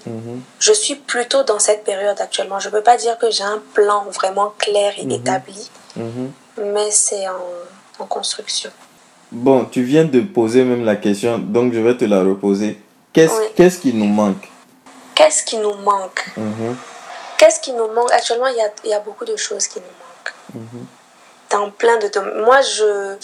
[0.60, 2.60] Je suis plutôt dans cette période actuellement.
[2.60, 5.70] Je ne peux pas dire que j'ai un plan vraiment clair et établi,
[6.58, 7.44] mais c'est en,
[8.00, 8.72] en construction.
[9.32, 12.80] Bon, tu viens de poser même la question, donc je vais te la reposer.
[13.14, 13.46] Qu'est-ce Oui.
[13.56, 14.50] qu'est-ce qui nous manque?
[15.16, 16.26] Qu'est-ce qui nous manque?
[17.38, 18.12] Qu'est-ce qui nous manque?
[18.12, 20.64] Actuellement, il y a, y a beaucoup de choses qui nous manquent.
[21.52, 22.44] Dans plein de domaines.
[22.44, 23.16] Moi, je,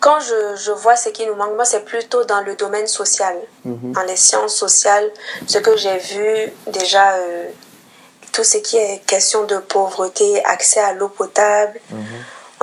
[0.00, 3.36] quand je, je vois ce qui nous manque, moi, c'est plutôt dans le domaine social,
[3.64, 5.10] dans les sciences sociales.
[5.46, 7.48] Ce que j'ai vu, déjà, euh,
[8.32, 11.80] tout ce qui est question de pauvreté, accès à l'eau potable.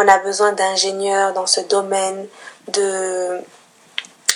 [0.02, 2.26] On a besoin d'ingénieurs dans ce domaine,
[2.72, 3.40] de,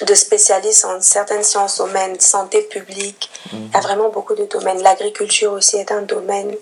[0.06, 3.32] de spécialistes en certaines sciences humaines, santé publique.
[3.54, 4.82] Il y a vraiment beaucoup de domaines.
[4.84, 6.54] L'agriculture aussi est un domaine.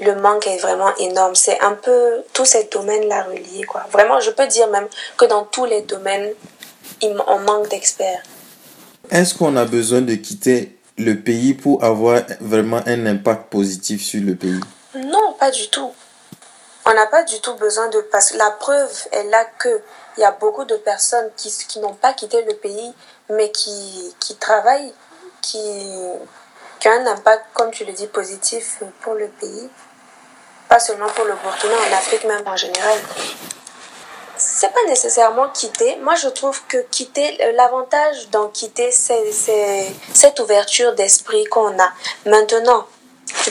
[0.00, 1.34] Le manque est vraiment énorme.
[1.34, 3.64] C'est un peu tous ces domaines-là reliés.
[3.68, 3.84] Quoi.
[3.92, 6.30] Vraiment, je peux dire même que dans tous les domaines,
[7.02, 8.22] on manque d'experts.
[9.10, 14.22] Est-ce qu'on a besoin de quitter le pays pour avoir vraiment un impact positif sur
[14.22, 14.60] le pays?
[14.94, 15.92] Non, pas du tout.
[16.90, 18.00] On n'a pas du tout besoin de...
[18.00, 19.82] Parce que la preuve est là que
[20.16, 22.94] il y a beaucoup de personnes qui, qui n'ont pas quitté le pays,
[23.28, 24.92] mais qui, qui travaillent,
[25.42, 25.60] qui,
[26.80, 29.70] qui ont un impact, comme tu le dis, positif pour le pays.
[30.68, 32.98] Pas seulement pour le Burkina, en Afrique même en général.
[34.36, 35.96] C'est pas nécessairement quitter.
[35.96, 39.32] Moi, je trouve que quitter, euh, l'avantage d'en quitter, c'est
[40.14, 41.92] cette ouverture d'esprit qu'on a.
[42.24, 42.86] Maintenant,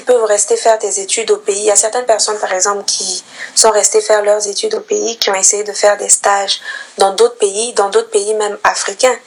[0.07, 1.59] peux rester faire tes études au pays.
[1.59, 5.17] Il y a certaines personnes, par exemple, qui sont restées faire leurs études au pays,
[5.17, 6.59] qui ont essayé de faire des stages
[6.97, 9.17] dans d'autres pays, dans d'autres pays même africains,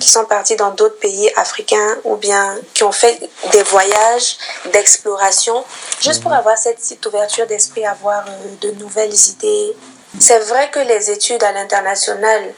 [0.00, 3.20] qui sont partis dans d'autres pays africains ou bien qui ont fait
[3.52, 4.36] des voyages
[4.72, 5.64] d'exploration,
[6.00, 8.30] juste pour avoir cette petite ouverture d'esprit, avoir euh,
[8.62, 9.76] de nouvelles idées.
[10.18, 12.52] C'est vrai que les études à l'international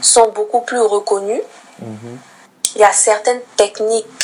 [0.00, 1.42] sont beaucoup plus reconnues.
[1.80, 4.23] il y a certaines techniques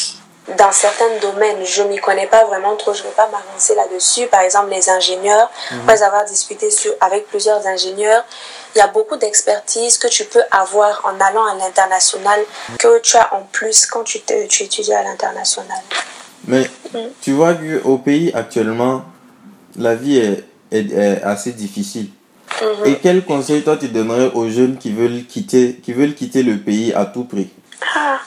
[0.58, 1.64] dans certains domaines.
[1.64, 4.26] Je m'y connais pas vraiment trop, je ne vais pas m'avancer là-dessus.
[4.26, 5.80] Par exemple, les ingénieurs, mhm.
[5.80, 8.24] après avoir discuté sur, avec plusieurs ingénieurs,
[8.74, 12.40] il y a beaucoup d'expertise que tu peux avoir en allant à l'international
[12.78, 15.80] que tu as en plus quand tu, tu étudies à l'international.
[16.46, 17.10] Mais mhm.
[17.20, 19.04] tu vois qu'au pays actuellement,
[19.76, 22.10] la vie est, est, assez difficile.
[22.62, 22.86] Mhm.
[22.86, 26.58] Et quel conseil toi tu donnerais aux jeunes qui veulent quitter, qui veulent quitter le
[26.58, 27.50] pays à tout prix?
[27.94, 28.18] Ah,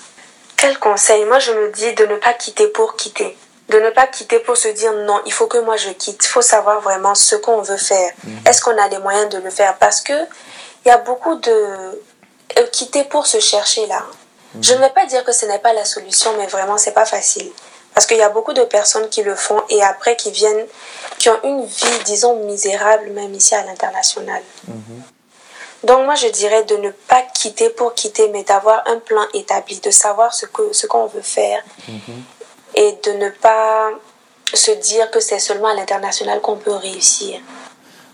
[0.64, 3.38] Quel conseil Moi je me dis de ne pas quitter pour quitter.
[3.68, 6.24] De ne pas quitter pour se dire non, il faut que moi je quitte.
[6.24, 8.10] Il faut savoir vraiment ce qu'on veut faire.
[8.24, 8.40] Mhm.
[8.48, 9.78] Est-ce qu'on a les moyens de le faire?
[9.78, 14.06] Parce que il y a beaucoup de euh, quitter pour se chercher là.
[14.56, 14.64] Mhm.
[14.64, 17.06] Je ne vais pas dire que ce n'est pas la solution, mais vraiment c'est pas
[17.06, 17.52] facile.
[17.94, 20.66] Parce qu'il y a beaucoup de personnes qui le font et après qui viennent,
[21.18, 24.42] qui ont une vie, disons, misérable, même ici à l'international.
[24.70, 25.04] Mhm.
[25.84, 29.80] Donc moi, je dirais de ne pas quitter pour quitter, mais d'avoir un plan établi,
[29.80, 32.24] de savoir ce qu'on ce qu'on veut faire mhm.
[32.76, 33.92] et de ne pas
[34.54, 37.40] se dire que c'est seulement à l'international qu'on peut réussir.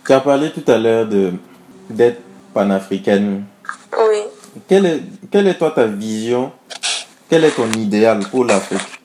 [0.05, 1.07] Tu as parlé tout à l'heure
[1.89, 2.21] d'être
[2.53, 3.45] panafricaine.
[3.97, 4.23] Oui.
[4.67, 5.01] Quelle est,
[5.31, 6.51] quelle est toi ta vision?
[7.29, 9.01] Quel est ton idéal pour l'Afrique?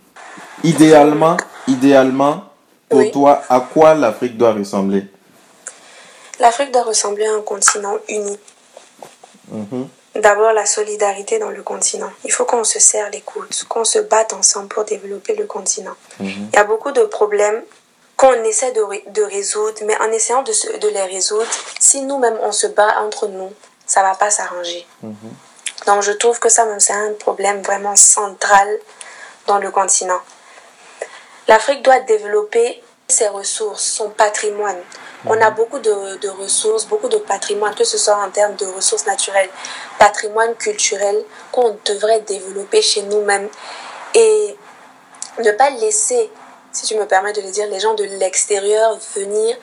[0.62, 1.36] Idéalement,
[1.68, 2.44] idéalement,
[2.88, 5.04] pour toi, à quoi l'Afrique doit ressembler?
[6.40, 8.38] L'Afrique doit ressembler à un continent uni.
[9.54, 9.88] Mhm.
[10.16, 12.10] D'abord, la solidarité dans le continent.
[12.24, 15.94] Il faut qu'on se serre les coudes, qu'on se batte ensemble pour développer le continent.
[16.20, 16.50] Mhm.
[16.52, 17.62] Il y a beaucoup de problèmes
[18.16, 22.52] qu'on essaie de, de, résoudre, mais en essayant de, de les résoudre, si nous-mêmes on
[22.52, 23.52] se bat entre nous,
[23.86, 24.86] ça va pas s'arranger.
[25.02, 25.14] Mhm.
[25.86, 28.68] Donc je trouve que ça c'est un problème vraiment central
[29.46, 30.20] dans le continent.
[31.48, 34.80] L'Afrique doit développer ses ressources, son patrimoine.
[35.26, 39.06] On a beaucoup de, ressources, beaucoup de patrimoine, que ce soit en termes de ressources
[39.06, 39.48] naturelles,
[39.98, 43.48] patrimoine culturel qu'on devrait développer chez nous-mêmes
[44.14, 44.56] et
[45.42, 46.30] ne pas laisser,
[46.72, 49.56] si tu me permets de le dire, les gens de l'extérieur venir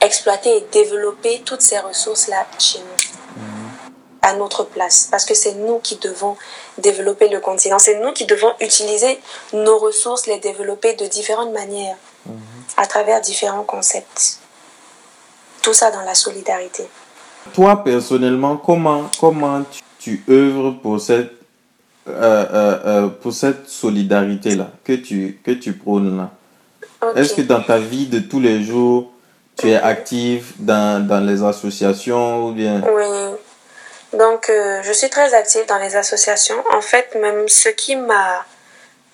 [0.00, 3.44] exploiter et développer toutes ces ressources-là chez nous
[4.22, 5.08] à notre place.
[5.10, 6.36] Parce que c'est nous qui devons
[6.78, 7.78] développer le continent.
[7.78, 9.20] C'est nous qui devons utiliser
[9.52, 11.96] nos ressources, les développer de différentes manières,
[12.76, 14.40] à travers différents concepts.
[15.64, 16.86] Tout ça dans la solidarité.
[17.54, 19.64] Toi, personnellement, comment, comment
[19.98, 21.32] tu, œuvres pour cette,
[22.06, 22.10] euh,
[22.52, 26.30] euh, euh, pour cette solidarité-là que tu, que tu prônes là?
[27.16, 29.10] Est-ce que dans ta vie de tous les jours,
[29.56, 32.82] tu es active dans, dans les associations ou bien?
[32.94, 33.36] Oui,
[34.18, 36.62] donc, euh, je suis très active dans les associations.
[36.72, 38.44] En fait, même ce qui m'a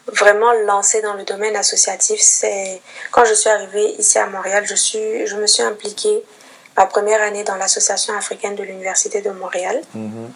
[0.08, 4.74] vraiment lancée dans le domaine associatif, c'est quand je suis arrivée ici à Montréal, je,
[4.74, 6.22] suis, je me suis impliquée
[6.76, 10.30] ma première année dans l'Association africaine de l'Université de Montréal, mhm.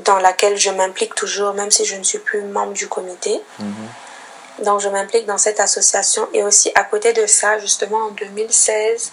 [0.00, 3.40] dans laquelle je m'implique toujours, même si je ne suis plus membre du comité.
[3.58, 3.88] Mhm.
[4.60, 6.28] Donc, je m'implique dans cette association.
[6.32, 9.10] Et aussi, à côté de ça, justement, en 2016,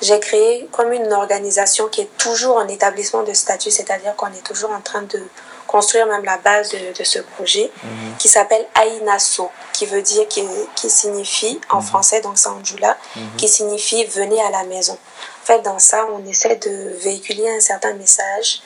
[0.00, 4.44] j'ai créé comme une organisation qui est toujours en établissement de statut, c'est-à-dire qu'on est
[4.44, 5.22] toujours en train de
[5.68, 8.16] construire même la base de, ce projet, mhm.
[8.18, 10.44] qui s'appelle Ainaso, qui veut dire, qui,
[10.74, 13.36] qui signifie en français, donc c'est en mhm.
[13.38, 14.98] qui signifie venez à la maison.
[15.42, 18.62] En fait, dans ça, on essaie de véhiculer un certain message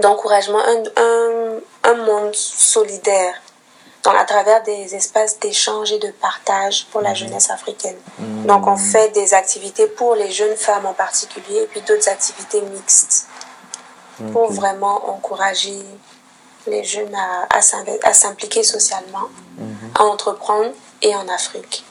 [0.00, 3.34] d'encouragement, un, un, un monde solidaire
[4.02, 7.16] donc à travers des espaces d'échange et de partage pour la mhm.
[7.16, 7.96] jeunesse africaine.
[8.18, 8.46] Mhm.
[8.46, 12.60] Donc on fait des activités pour les jeunes femmes en particulier et puis d'autres activités
[12.60, 13.28] mixtes
[14.32, 15.82] pour vraiment encourager
[16.66, 19.76] les jeunes à, à s'impliquer socialement, mhm.
[19.94, 20.70] à entreprendre
[21.00, 21.84] et en Afrique.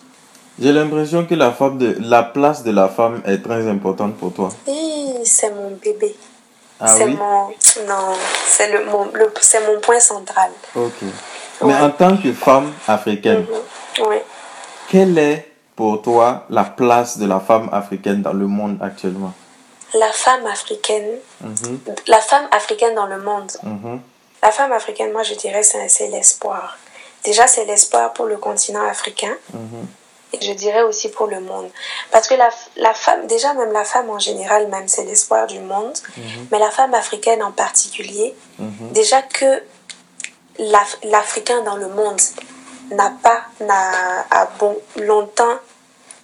[0.61, 4.31] J'ai l'impression que la, femme de, la place de la femme est très importante pour
[4.31, 4.49] toi.
[4.67, 6.15] Oui, c'est mon bébé.
[6.79, 7.47] Ah c'est mon
[7.87, 8.13] non,
[8.47, 9.31] c'est le, mon, le,
[9.67, 10.51] mon point central.
[10.75, 11.01] Ok.
[11.63, 13.45] Mais en tant que femme africaine,
[13.99, 14.19] mhm.
[14.89, 19.33] quelle est pour toi la place de la femme africaine dans le monde actuellement?
[19.95, 21.79] La femme africaine, mhm.
[22.07, 23.51] la femme africaine dans le monde.
[23.63, 23.99] Mhm.
[24.43, 26.77] La femme africaine, moi je dirais, c'est l'espoir.
[27.23, 29.35] Déjà, c'est l'espoir pour le continent africain.
[30.33, 31.69] Et je dirais aussi pour le monde.
[32.11, 35.59] Parce que la, la femme, déjà même la femme en général, même c'est l'espoir du
[35.59, 35.93] monde.
[36.51, 38.33] Mais la femme africaine en particulier,
[38.93, 39.61] déjà que
[41.03, 42.19] l'Africain dans le monde
[42.91, 45.57] n'a pas, n'a a bon, longtemps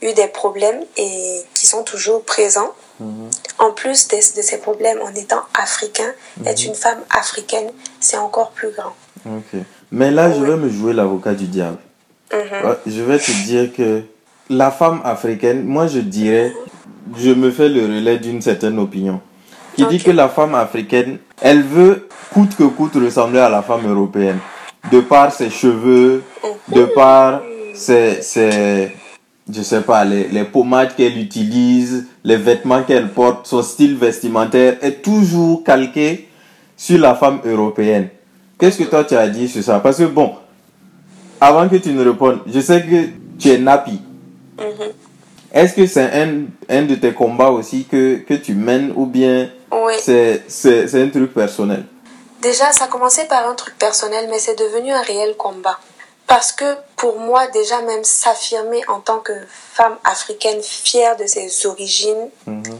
[0.01, 2.73] eu des problèmes et qui sont toujours présents.
[2.99, 3.29] Mhm.
[3.59, 6.11] En plus de, de, ces problèmes, en étant africain,
[6.45, 6.69] être mhm.
[6.69, 8.95] une femme africaine, c'est encore plus grand.
[9.91, 11.77] Mais là, je vais me jouer l'avocat du diable.
[12.31, 12.75] Mhm.
[12.85, 14.01] Je vais te dire que
[14.49, 16.53] la femme africaine, moi je dirais,
[17.17, 19.21] je me fais le relais d'une certaine opinion
[19.75, 23.87] qui dit que la femme africaine, elle veut coûte que coûte ressembler à la femme
[23.87, 24.39] européenne.
[24.91, 26.23] de par ses cheveux,
[26.69, 27.41] de par
[27.73, 28.91] ses, ses
[29.51, 34.77] je sais pas, les, les pommades qu'elle utilise, les vêtements qu'elle porte, son style vestimentaire
[34.81, 36.27] est toujours calqué
[36.75, 38.09] sur la femme européenne.
[38.59, 39.79] Qu'est-ce que toi tu as dit sur ça?
[39.79, 40.33] Parce que bon,
[41.39, 43.07] avant que tu ne répondes, je sais que
[43.39, 44.01] tu es nappy.
[44.59, 44.91] Mhm.
[45.53, 49.49] Est-ce que c'est un, un de tes combats aussi que, que tu mènes ou bien
[49.71, 49.93] Oui.
[49.99, 51.85] c'est un truc personnel?
[52.41, 55.79] Déjà, ça a commencé par un truc personnel, mais c'est devenu un réel combat.
[56.27, 56.65] Parce que
[56.97, 59.31] pour moi, déjà même s'affirmer en tant que
[59.73, 62.29] femme africaine fière de ses origines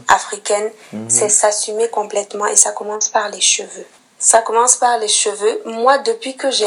[0.06, 0.70] africaines,
[1.08, 3.86] c'est s'assumer complètement et ça commence par les cheveux.
[4.18, 5.62] Ça commence par les cheveux.
[5.64, 6.66] Moi, depuis que j'ai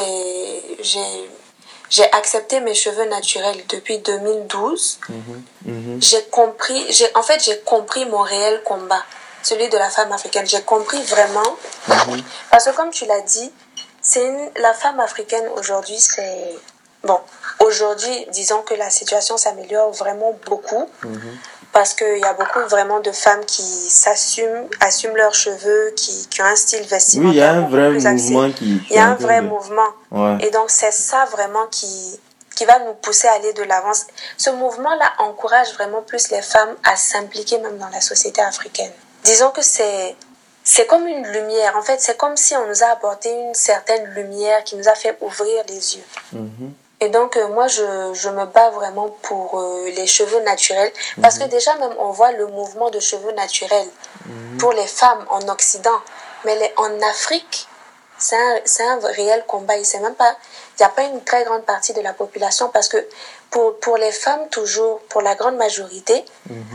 [1.91, 4.99] j'ai accepté mes cheveux naturels depuis 2012,
[5.99, 9.04] j'ai compris, j'ai en fait j'ai compris mon réel combat,
[9.43, 10.47] celui de la femme africaine.
[10.47, 11.43] J'ai compris vraiment.
[12.49, 13.51] Parce que comme tu l'as dit,
[14.01, 16.56] c'est une- la femme africaine aujourd'hui, c'est
[17.04, 17.19] bon.
[17.60, 20.89] Aujourd'hui, disons que la situation s'améliore vraiment beaucoup
[21.73, 26.41] parce qu'il y a beaucoup vraiment de femmes qui s'assument, assument leurs cheveux, qui, qui
[26.41, 27.29] ont un style vestimentaire.
[27.31, 28.31] Oui, il y a un vrai axé.
[28.34, 28.81] mouvement qui.
[28.89, 29.88] Il y a un vrai de- mouvement.
[30.12, 30.38] Ouais.
[30.45, 32.19] Et donc, c'est ça vraiment qui,
[32.55, 33.91] qui va nous pousser à aller de l'avant.
[34.38, 38.91] Ce mouvement-là encourage vraiment plus les femmes à s'impliquer même dans la société africaine.
[39.23, 40.15] Disons que c'est,
[40.63, 41.77] c'est comme une lumière.
[41.77, 44.95] En fait, c'est comme si on nous a apporté une certaine lumière qui nous a
[44.95, 46.03] fait ouvrir les yeux.
[46.34, 46.73] Mhm.
[47.04, 50.92] Et donc, euh, moi, je, je me bats vraiment pour euh, les cheveux naturels.
[51.22, 53.90] Parce que déjà, même, on voit le mouvement de cheveux naturels
[54.60, 56.00] pour les femmes en Occident.
[56.46, 57.68] Mais les, en Afrique,
[58.18, 59.76] c'est un, un réel combat.
[59.78, 62.98] Il n'y a pas une très grande partie de la population parce que
[63.50, 66.24] pour, pour les femmes, toujours, pour la grande majorité,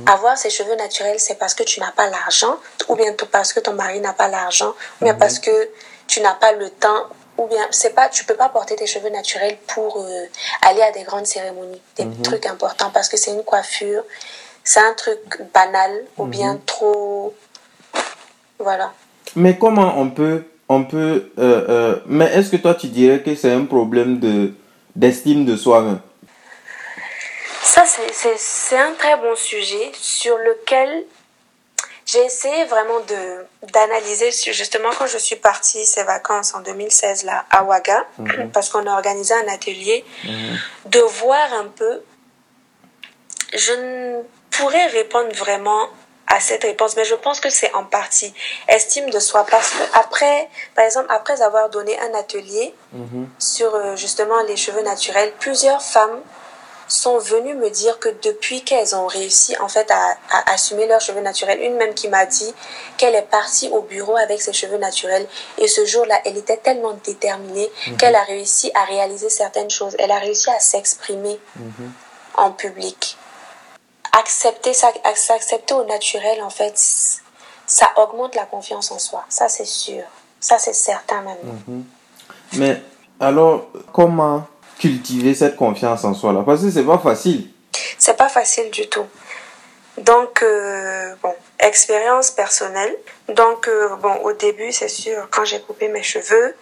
[0.06, 2.56] avoir ces cheveux naturels, c'est parce que tu n'as pas l'argent,
[2.88, 5.70] ou bien tout parce que ton mari n'a pas l'argent, ou bien parce que
[6.06, 7.06] tu n'as pas le temps,
[7.38, 10.24] ou bien c'est pas, tu peux pas porter tes cheveux naturels pour euh,
[10.62, 14.02] aller à des grandes cérémonies, des trucs importants, parce que c'est une coiffure,
[14.64, 15.20] c'est un truc
[15.54, 17.34] banal, ou bien trop,
[18.58, 18.92] voilà.
[19.34, 23.34] Mais comment on peut, on peut, euh, euh, mais est-ce que toi tu dirais que
[23.34, 24.54] c'est un problème de
[24.94, 26.00] d'estime de soi-même
[27.62, 31.04] Ça, c'est- c'est c'est un très bon sujet sur lequel
[32.16, 37.44] j'ai essayé vraiment de d'analyser justement quand je suis partie ces vacances en 2016 là
[37.50, 38.06] à Ouaga
[38.52, 40.04] parce qu'on a organisé un atelier
[40.86, 42.02] de voir un peu
[43.54, 45.88] je ne pourrais répondre vraiment
[46.26, 48.32] à cette réponse mais je pense que c'est en partie
[48.68, 52.74] estime de soi parce que après par exemple après avoir donné un atelier
[53.38, 56.20] sur euh, justement les cheveux naturels plusieurs femmes
[56.88, 61.00] sont venues me dire que depuis qu'elles ont réussi en fait à, à assumer leurs
[61.00, 62.54] cheveux naturels, une même qui m'a dit
[62.96, 65.26] qu'elle est partie au bureau avec ses cheveux naturels
[65.58, 69.96] et ce jour-là, elle était tellement déterminée qu'elle a réussi à réaliser certaines choses.
[69.98, 71.38] Elle a réussi à s'exprimer
[72.34, 73.16] en public.
[74.12, 76.78] Accepter ça, s'accepter au naturel en fait,
[77.66, 79.24] ça augmente la confiance en soi.
[79.28, 80.02] Ça c'est sûr.
[80.40, 81.84] Ça c'est certain même.
[82.52, 82.80] Mais
[83.18, 84.46] alors, comment
[84.78, 87.50] cultiver cette confiance en soi là Parce que c'est pas facile.
[87.98, 89.06] C'est pas facile du tout.
[89.98, 92.94] Donc, euh, bon, expérience personnelle.
[93.34, 96.54] Donc, euh, bon, au début, c'est sûr, quand j'ai coupé mes cheveux,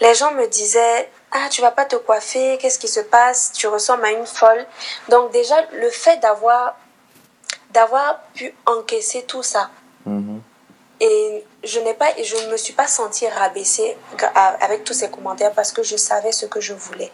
[0.00, 3.66] les gens me disaient, ah, tu vas pas te coiffer, qu'est-ce qui se passe, tu
[3.66, 4.64] ressembles à une folle.
[5.08, 6.76] Donc, déjà, le fait d'avoir,
[7.72, 9.70] d'avoir pu encaisser tout ça,
[10.04, 10.31] Mhm.
[11.72, 13.96] Je n'ai pas, je ne me suis pas sentie rabaissée
[14.60, 17.10] avec tous ces commentaires parce que je savais ce que je voulais.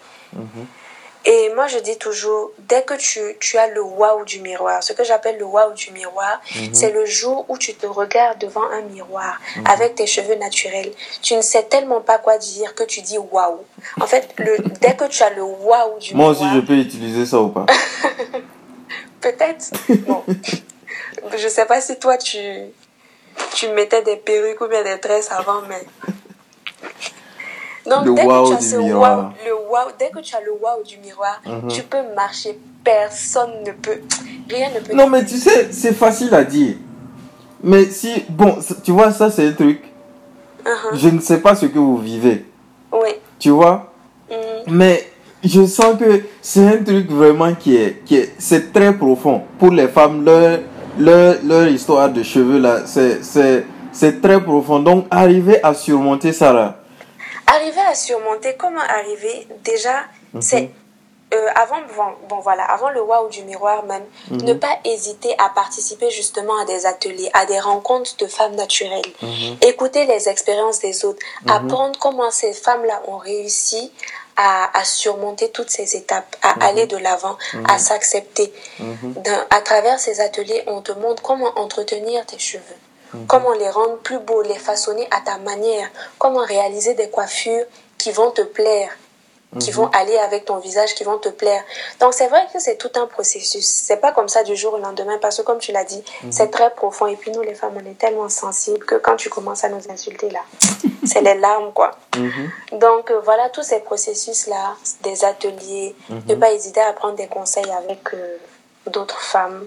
[1.24, 4.92] Et moi, je dis toujours, dès que tu, tu as le waouh du miroir, ce
[4.92, 6.40] que j'appelle le waouh du miroir,
[6.72, 10.92] c'est le jour où tu te regardes devant un miroir avec tes cheveux naturels.
[11.20, 13.64] Tu ne sais tellement pas quoi dire que tu dis waouh.
[14.00, 16.76] En fait, le, dès que tu as le waouh du Moi miroir, aussi, je peux
[16.76, 17.66] utiliser ça ou pas
[19.20, 19.70] peut-être.
[20.06, 20.24] Bon.
[21.36, 22.38] je sais pas si toi tu,
[23.54, 25.84] tu mettais des perruques ou bien des tresses avant, mais.
[27.88, 28.76] Donc, Le dès wow que tu as ce.
[28.76, 28.92] Mhm.
[28.92, 33.62] wow, le wow, dès que tu as le wow du miroir, tu peux marcher, personne
[33.66, 34.00] ne peut,
[34.48, 34.94] rien ne peut.
[34.94, 36.76] Non, mais tu sais, c'est facile à dire.
[37.62, 39.82] Mais si, bon, tu vois, ça c'est un truc.
[40.64, 40.98] Mhm.
[40.98, 42.44] Je ne sais pas ce que vous vivez.
[42.92, 43.10] Oui.
[43.38, 43.92] Tu vois?
[44.30, 44.36] Mhm.
[44.74, 45.10] Mais
[45.42, 49.42] je sens que c'est un truc vraiment qui est, qui est, c'est très profond.
[49.58, 50.58] Pour les femmes, leur,
[50.98, 54.80] leur, leur histoire de cheveux là, c'est, très profond.
[54.80, 56.76] Donc, arriver à surmonter ça là.
[57.46, 60.04] Arriver à surmonter, comment arriver Déjà,
[60.40, 60.70] c'est
[61.34, 61.76] euh, avant,
[62.30, 64.42] bon, voilà, avant le waouh du miroir même, Mhm.
[64.44, 69.04] ne pas hésiter à participer justement à des ateliers, à des rencontres de femmes naturelles.
[69.20, 69.56] Mhm.
[69.62, 73.92] Écouter les expériences des autres, apprendre comment ces femmes-là ont réussi
[74.38, 76.62] à, à surmonter toutes ces étapes, à Mhm.
[76.62, 77.36] aller de l'avant,
[77.68, 78.52] à s'accepter.
[78.78, 82.62] Dans- À travers ces ateliers, on te montre comment entretenir tes cheveux.
[83.14, 83.26] Mhm.
[83.26, 87.64] Comment les rendre plus beaux, les façonner à ta manière, comment réaliser des coiffures
[87.98, 88.90] qui vont te plaire,
[89.58, 91.62] qui vont aller avec ton visage, qui vont te plaire.
[92.00, 93.66] Donc c'est vrai que c'est tout un processus.
[93.66, 96.50] C'est pas comme ça du jour au lendemain parce que comme tu l'as dit, c'est
[96.50, 99.64] très profond et puis nous les femmes on est tellement sensibles que quand tu commences
[99.64, 100.40] à nous insulter là,
[101.06, 101.92] c'est les larmes quoi.
[102.16, 102.50] Mhm.
[102.78, 107.26] Donc euh, voilà tous ces processus là, des ateliers, ne pas hésiter à prendre des
[107.28, 108.36] conseils avec euh,
[108.86, 109.66] d'autres femmes.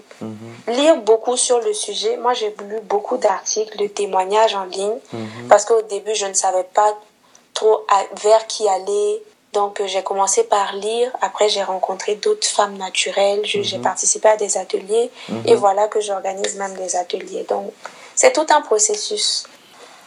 [0.68, 2.16] Lire beaucoup sur le sujet.
[2.16, 4.96] Moi, j'ai lu beaucoup d'articles, de témoignages en ligne
[5.48, 6.96] parce qu'au début, je ne savais pas
[7.54, 9.22] trop à- vers qui aller.
[9.52, 11.10] Donc, euh, j'ai commencé par lire.
[11.20, 13.40] Après, j'ai rencontré d'autres femmes naturelles.
[13.44, 15.10] J'ai participé à des ateliers.
[15.46, 17.44] Et voilà que j'organise même des ateliers.
[17.48, 17.72] Donc,
[18.14, 19.44] c'est tout un processus.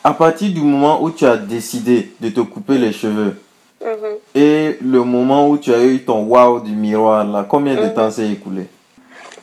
[0.04, 3.40] À partir du moment où tu as décidé de te couper les cheveux
[3.82, 4.18] Mhm.
[4.34, 7.94] et le moment où tu as eu ton wow du miroir, là, combien de Mhm.
[7.94, 8.68] temps s'est écoulé?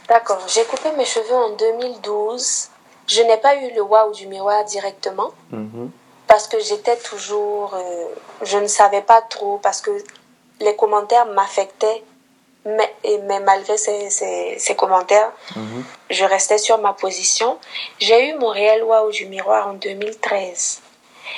[0.08, 0.40] D'accord.
[0.48, 2.68] J'ai coupé mes cheveux en 2012.
[3.06, 5.30] Je n'ai pas eu le waouh du miroir directement.
[6.32, 8.06] Parce que j'étais toujours, euh,
[8.40, 9.90] je ne savais pas trop parce que
[10.60, 12.02] les commentaires m'affectaient,
[12.64, 15.84] mais, et- mais malgré ces, ces, ces commentaires, Mhm.
[16.08, 17.58] je restais sur ma position.
[17.98, 20.80] J'ai eu mon réel waouh du miroir en 2013.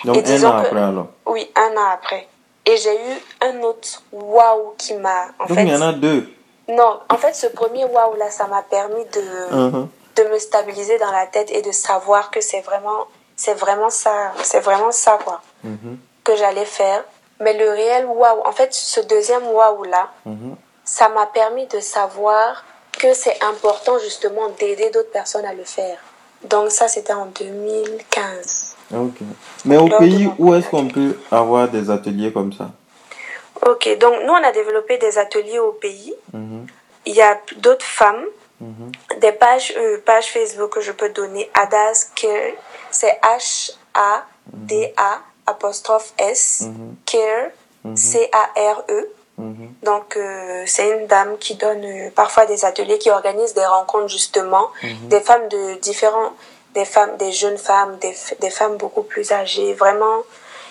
[0.05, 1.09] Donc Et un an que- après alors.
[1.27, 2.29] Oui, un an après.
[2.65, 3.15] Et j'ai eu
[3.49, 6.33] un autre waouh qui m'a, Donc fait, il y en a deux.
[6.69, 9.89] non, en fait, ce premier waouh là, ça m'a permis de, Mhm.
[10.19, 13.07] de me stabiliser dans la tête et de savoir que c'est vraiment,
[13.37, 15.99] c'est vraiment ça, c'est vraiment ça quoi Mhm.
[16.25, 17.05] que j'allais faire.
[17.41, 20.57] Mais le réel waouh, en fait, ce deuxième waouh là, Mhm.
[20.85, 22.65] ça m'a permis de savoir
[22.99, 25.99] que c'est important justement d'aider d'autres personnes à le faire.
[26.45, 28.77] Donc ça, c'était en 2015.
[28.95, 29.17] Ok.
[29.65, 32.71] Mais au Lors pays, de où est-ce qu'on peut avoir des ateliers comme ça?
[33.67, 36.15] Ok, donc nous, on a développé des ateliers au pays.
[36.33, 36.67] Mhm.
[37.07, 38.25] Il y a d'autres femmes,
[38.65, 38.93] Mhm.
[39.21, 41.51] des pages, euh, pages Facebook que je peux donner.
[41.55, 42.53] Adas Care,
[42.91, 46.97] c'est H-A-D-A apostrophe S, Mhm.
[47.05, 47.51] Care,
[47.97, 49.09] C-A-R-E.
[49.37, 49.75] Mhm.
[49.83, 54.09] Donc, euh, c'est une dame qui donne euh, parfois des ateliers, qui organise des rencontres
[54.09, 54.69] justement,
[55.13, 56.33] des femmes de différents,
[56.75, 60.23] des femmes, des jeunes femmes, des, des femmes beaucoup plus âgées, vraiment,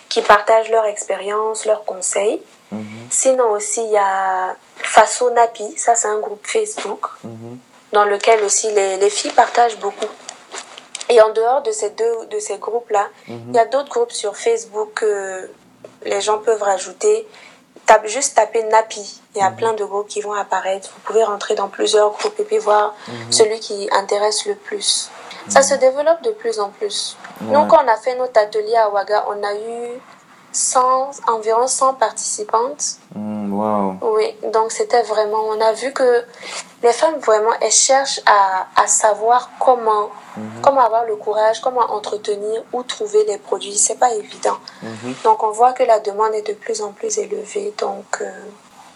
[0.10, 2.42] qui partagent leur expérience, leurs conseils.
[2.72, 2.86] Mhm.
[3.12, 7.60] Sinon aussi, il y a Faso Napi, ça c'est un groupe Facebook, Mhm.
[7.94, 10.06] Dans lequel aussi les, les filles partagent beaucoup.
[11.10, 14.36] Et en dehors de ces deux de ces groupes-là, il y a d'autres groupes sur
[14.36, 15.50] Facebook que
[16.06, 17.28] les gens peuvent rajouter.
[17.86, 19.20] Tape, juste taper Napi.
[19.36, 20.90] Il y a plein de groupes qui vont apparaître.
[20.96, 22.96] Vous pouvez rentrer dans plusieurs groupes et puis voir
[23.30, 25.10] celui qui intéresse le plus.
[25.50, 27.18] Ça se développe de plus en plus.
[27.42, 27.68] Nous, Ouais.
[27.70, 30.00] quand on a fait notre atelier à Ouaga, on a eu
[30.54, 32.98] 100, environ 100 participantes.
[33.16, 33.96] Mm, wow.
[34.16, 36.24] Oui, donc c'était vraiment, on a vu que
[36.84, 40.10] les femmes vraiment, elles cherchent à, à savoir comment,
[40.62, 43.74] comment avoir le courage, comment entretenir ou trouver les produits.
[43.74, 44.58] C'est pas évident.
[44.82, 45.14] Mhm.
[45.24, 47.74] Donc on voit que la demande est de plus en plus élevée.
[47.80, 48.26] Donc euh,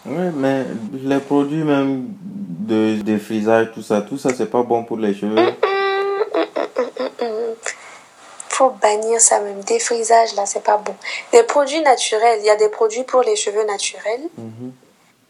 [0.06, 4.98] Oui, mais les produits même de défrisage, tout ça, tout ça, c'est pas bon pour
[4.98, 5.54] les cheveux.
[8.58, 9.62] Faut bannir ça même.
[9.62, 10.96] Défrisage là, c'est pas bon.
[11.32, 14.24] Des produits naturels, il y a des produits pour les cheveux naturels.
[14.38, 14.74] Mhm.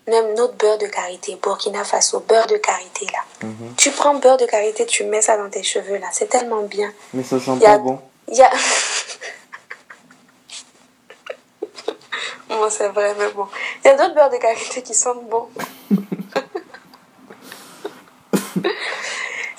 [0.08, 3.20] Même notre beurre de karité, Burkina Faso, beurre de karité là.
[3.48, 3.76] Mhm.
[3.78, 6.08] Tu prends beurre de karité, tu mets ça dans tes cheveux là.
[6.14, 6.94] C'est tellement bien.
[7.14, 8.00] Mais ça sent Il y a- pas bon.
[8.30, 8.50] Il y a.
[12.50, 13.48] bon, c'est vrai, mais bon.
[13.84, 15.50] Il y a d'autres beurres de karité qui sentent bon.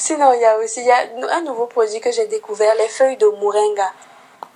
[0.08, 1.00] Sinon, il y a aussi y a
[1.36, 3.90] un nouveau produit que j'ai découvert, les feuilles de moringa.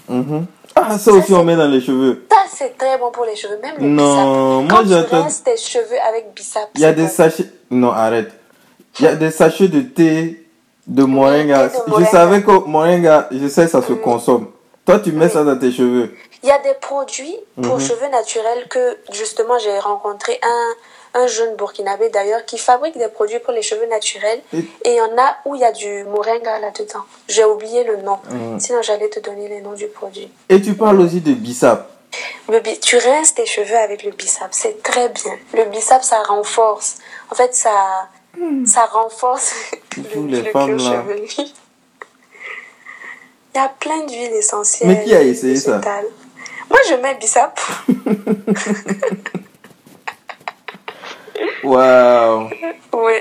[0.09, 0.47] Mhm.
[0.75, 2.25] Ah, ça aussi, on met dans les cheveux.
[2.33, 4.71] Ça, c'est très bon pour les cheveux, même les Non, bissap.
[4.71, 7.51] moi, Quand tu j'entends- rinces tes cheveux avec bissap, Il y a des sachets.
[7.71, 8.31] Non, arrête.
[8.99, 10.47] Il y a des sachets de thé
[10.87, 11.69] de moringa.
[11.69, 14.47] de Je savais que moringa, je sais, ça se consomme.
[14.87, 16.15] Toi, tu mets ça dans tes cheveux.
[16.43, 17.81] Il y a des produits pour Mhm.
[17.89, 20.69] cheveux naturels que justement j'ai rencontré un,
[21.15, 25.01] un jeune burkinabé d'ailleurs qui fabrique des produits pour les cheveux naturels Et- il y
[25.01, 27.05] en a où il y a du moringa là-dedans.
[27.29, 28.19] J'ai oublié le nom.
[28.31, 28.59] Mhm.
[28.61, 30.31] Sinon j'allais te donner les noms du produit.
[30.49, 31.89] Et tu parles aussi de bissap.
[32.49, 35.33] Le bi- tu rinces tes cheveux avec le bissap, c'est très bien.
[35.55, 36.97] Le bissap ça renforce.
[37.31, 38.09] En fait ça
[38.67, 39.53] ça renforce
[39.97, 41.29] le, les le femmes, chevelu.
[43.55, 44.89] Il y a plein d'huiles essentielles.
[44.89, 45.79] Mais qui a essayé ça?
[46.71, 47.61] Moi je mets bissap.
[51.63, 52.51] Waouh.
[52.93, 53.13] Oui.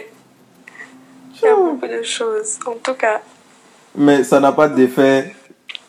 [1.35, 3.21] Il y a beaucoup de choses, en tout cas.
[3.95, 5.35] Mais ça n'a pas d'effet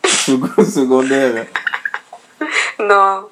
[0.05, 1.45] second- secondaire.
[2.79, 3.25] Non.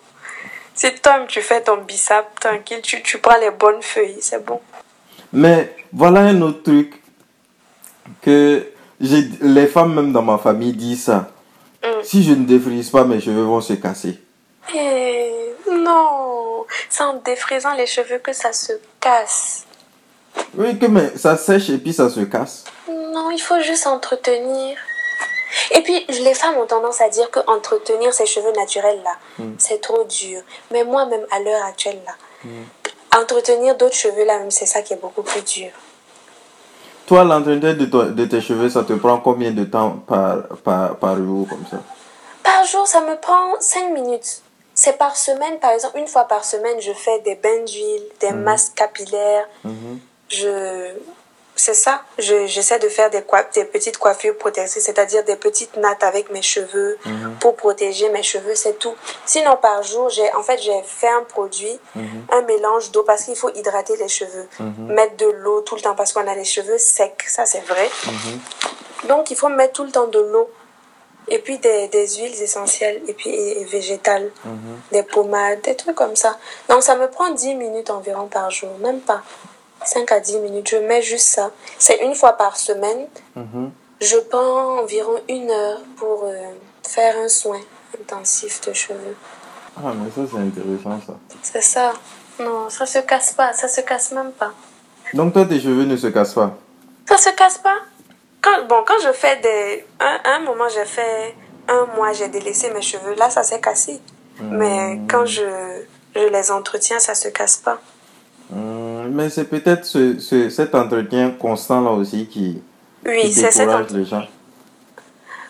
[0.73, 4.59] Si toi, tu fais ton bissap tranquille, tu, tu prends les bonnes feuilles, c'est bon.
[5.33, 7.01] Mais voilà un autre truc
[8.21, 8.65] que
[8.99, 11.31] les femmes même dans ma famille disent ça.
[11.83, 12.03] Mm.
[12.03, 14.19] Si je ne défrise pas, mes cheveux vont se casser.
[14.75, 16.30] Eh, non.
[16.89, 19.65] C'est en défrisant les cheveux que ça se casse.
[20.55, 22.65] Oui, que mais ça sèche et puis ça se casse.
[22.87, 24.77] Non, il faut juste entretenir.
[25.75, 29.81] Et puis, les femmes ont tendance à dire que entretenir ses cheveux naturels, là, c'est
[29.81, 30.41] trop dur.
[30.71, 32.13] Mais moi, même à l'heure actuelle, là,
[33.19, 35.71] entretenir d'autres cheveux, là, même, c'est ça qui est beaucoup plus dur.
[37.05, 41.17] Toi, l'entretien de, de tes cheveux, ça te prend combien de temps par, par, par
[41.17, 41.77] jour comme ça?
[42.43, 44.41] Par jour, ça me prend 5 minutes.
[44.83, 48.31] C'est par semaine, par exemple, une fois par semaine, je fais des bains d'huile, des
[48.31, 49.47] masques capillaires.
[50.27, 50.89] Je...
[51.55, 52.01] C'est ça.
[52.17, 53.21] Je- J'essaie de faire des,
[53.65, 56.97] petites coiffures protectrices, c'est-à-dire des petites nattes avec mes cheveux
[57.39, 58.95] pour protéger mes cheveux, c'est tout.
[59.27, 61.77] Sinon, par jour, j'ai en fait, j'ai fait un produit,
[62.31, 64.47] un mélange d'eau parce qu'il faut hydrater les cheveux.
[64.79, 67.87] Mettre de l'eau tout le temps parce qu'on a les cheveux secs, ça c'est vrai.
[69.07, 70.49] Donc, il faut mettre tout le temps de l'eau.
[71.33, 74.29] Et puis des, des huiles essentielles et puis et- et végétales,
[74.91, 76.37] des pommades, des trucs comme ça.
[76.69, 79.21] Donc ça me prend 10 minutes environ par jour, même pas.
[79.85, 81.49] 5 à 10 minutes, je mets juste ça.
[81.79, 83.07] C'est une fois par semaine.
[84.01, 86.33] Je prends environ une heure pour euh,
[86.87, 87.59] faire un soin
[87.99, 89.15] intensif de cheveux.
[89.77, 91.13] Ah, mais ça, c'est intéressant ça.
[91.41, 91.93] C'est ça.
[92.39, 94.51] Non, ça se casse pas, ça se casse même pas.
[95.13, 96.51] Donc, toi, tes cheveux ne se cassent pas?
[97.07, 97.75] Ça se casse pas.
[98.41, 99.85] Quand, bon, quand je fais des...
[99.99, 101.35] Un, un moment, j'ai fait...
[101.67, 103.13] Un mois, j'ai délaissé mes cheveux.
[103.15, 104.01] Là, ça s'est cassé.
[104.41, 105.43] Mais quand je,
[106.15, 107.79] je les entretiens, ça se casse pas.
[108.51, 112.61] Hum, Mais c'est peut-être ce, ce- cet entretien constant là aussi qui,
[113.05, 114.25] Oui, qui cet décourage les gens.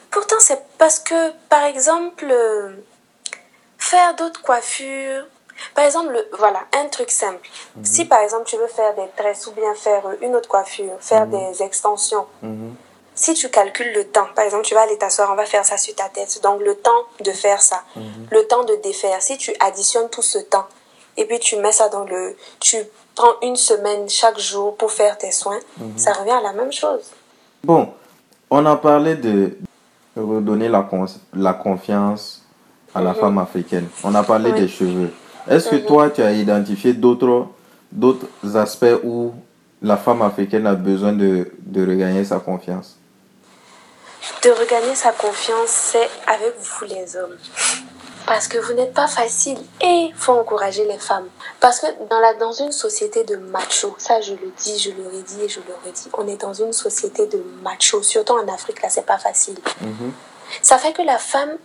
[0.09, 2.71] Pourtant, c'est parce que, par exemple, euh,
[3.77, 5.23] faire d'autres coiffures.
[5.75, 7.47] Par exemple, le- voilà, un truc simple.
[7.83, 10.93] Si par exemple tu veux faire des tresses ou bien faire euh, une autre coiffure,
[10.99, 12.75] faire des extensions, Mhm.
[13.15, 15.77] si tu calcules le temps, par exemple, tu vas aller t'asseoir, on va faire ça
[15.77, 16.39] sur ta tête.
[16.43, 17.83] Donc, le temps de faire ça,
[18.31, 20.65] le temps de défaire, si tu additionnes tout ce temps
[21.17, 22.35] et puis tu mets ça dans le.
[22.59, 22.77] Tu
[23.15, 25.59] prends une semaine chaque jour pour faire tes soins,
[25.97, 27.01] ça revient à la même chose.
[27.63, 27.93] Bon,
[28.49, 29.57] on a parlé de
[30.15, 32.41] redonner la, confiance
[32.95, 33.87] à la femme africaine.
[34.03, 34.55] On a parlé Mhm.
[34.55, 34.61] Oui.
[34.61, 35.13] des cheveux.
[35.49, 37.47] Est-ce que toi, tu as identifié d'autres
[37.91, 39.33] d'autres aspects où
[39.81, 42.97] la femme africaine a besoin de, de regagner sa confiance?
[44.43, 47.35] De regagner sa confiance, c'est avec vous les hommes.
[48.27, 51.27] Parce que vous n'êtes pas facile et il faut encourager les femmes.
[51.59, 55.07] Parce que dans, la, dans une société de macho, ça je le dis, je le
[55.07, 58.81] redis et je le redis, on est dans une société de macho, surtout en Afrique,
[58.83, 59.57] là c'est pas facile.
[60.61, 61.57] Ça fait que la femme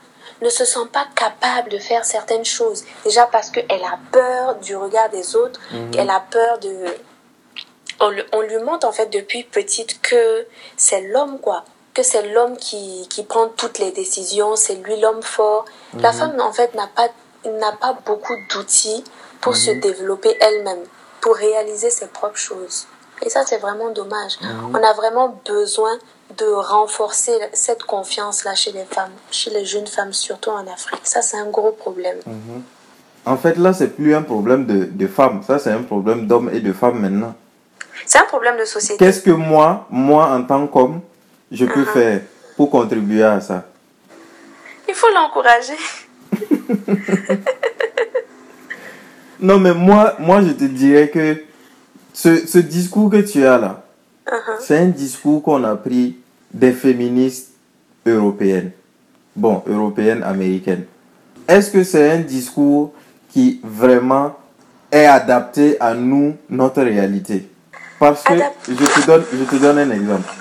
[0.43, 2.85] ne se sent pas capable de faire certaines choses.
[3.05, 5.61] Déjà parce qu'elle a peur du regard des autres,
[5.97, 6.87] elle a peur de...
[8.01, 11.65] On, lui montre en fait depuis petite que c'est l'homme quoi.
[11.95, 15.65] Que c'est l'homme qui, qui prend toutes les décisions, c'est lui l'homme fort.
[15.99, 17.09] La femme en fait n'a pas,
[17.47, 19.03] n'a pas beaucoup d'outils
[19.41, 20.85] pour se développer elle-même,
[21.23, 22.87] pour réaliser ses propres choses.
[23.23, 24.37] Et ça c'est vraiment dommage.
[24.75, 25.99] On a vraiment besoin
[26.39, 31.01] de renforcer cette confiance-là chez les femmes, chez les jeunes femmes, surtout en Afrique.
[31.05, 32.19] Ça, c'est un gros problème.
[33.25, 35.43] En fait, là, c'est plus un problème de, de femmes.
[35.47, 37.35] Ça, c'est un problème d'hommes et de femmes maintenant.
[38.05, 38.99] C'est un problème de société.
[39.05, 41.01] Qu'est-ce que moi, moi, en tant qu'homme,
[41.51, 41.93] je peux Uh-huh.
[41.93, 42.21] faire
[42.57, 43.65] pour contribuer à ça?
[44.89, 45.77] Il faut l'encourager.
[49.41, 51.43] Non, mais moi, moi, je te dirais que
[52.15, 53.83] ce, ce discours que tu as là,
[54.29, 54.57] Uh-huh.
[54.61, 56.17] c'est un discours qu'on a pris
[56.57, 57.51] des féministes
[58.07, 58.71] européennes.
[59.35, 60.85] Bon, européennes, américaines.
[61.47, 62.93] Est-ce que c'est un discours
[63.31, 64.35] qui vraiment
[64.91, 67.49] est adapté à nous, notre réalité?
[67.99, 70.33] Parce que Adap- je te donne, je te donne un exemple.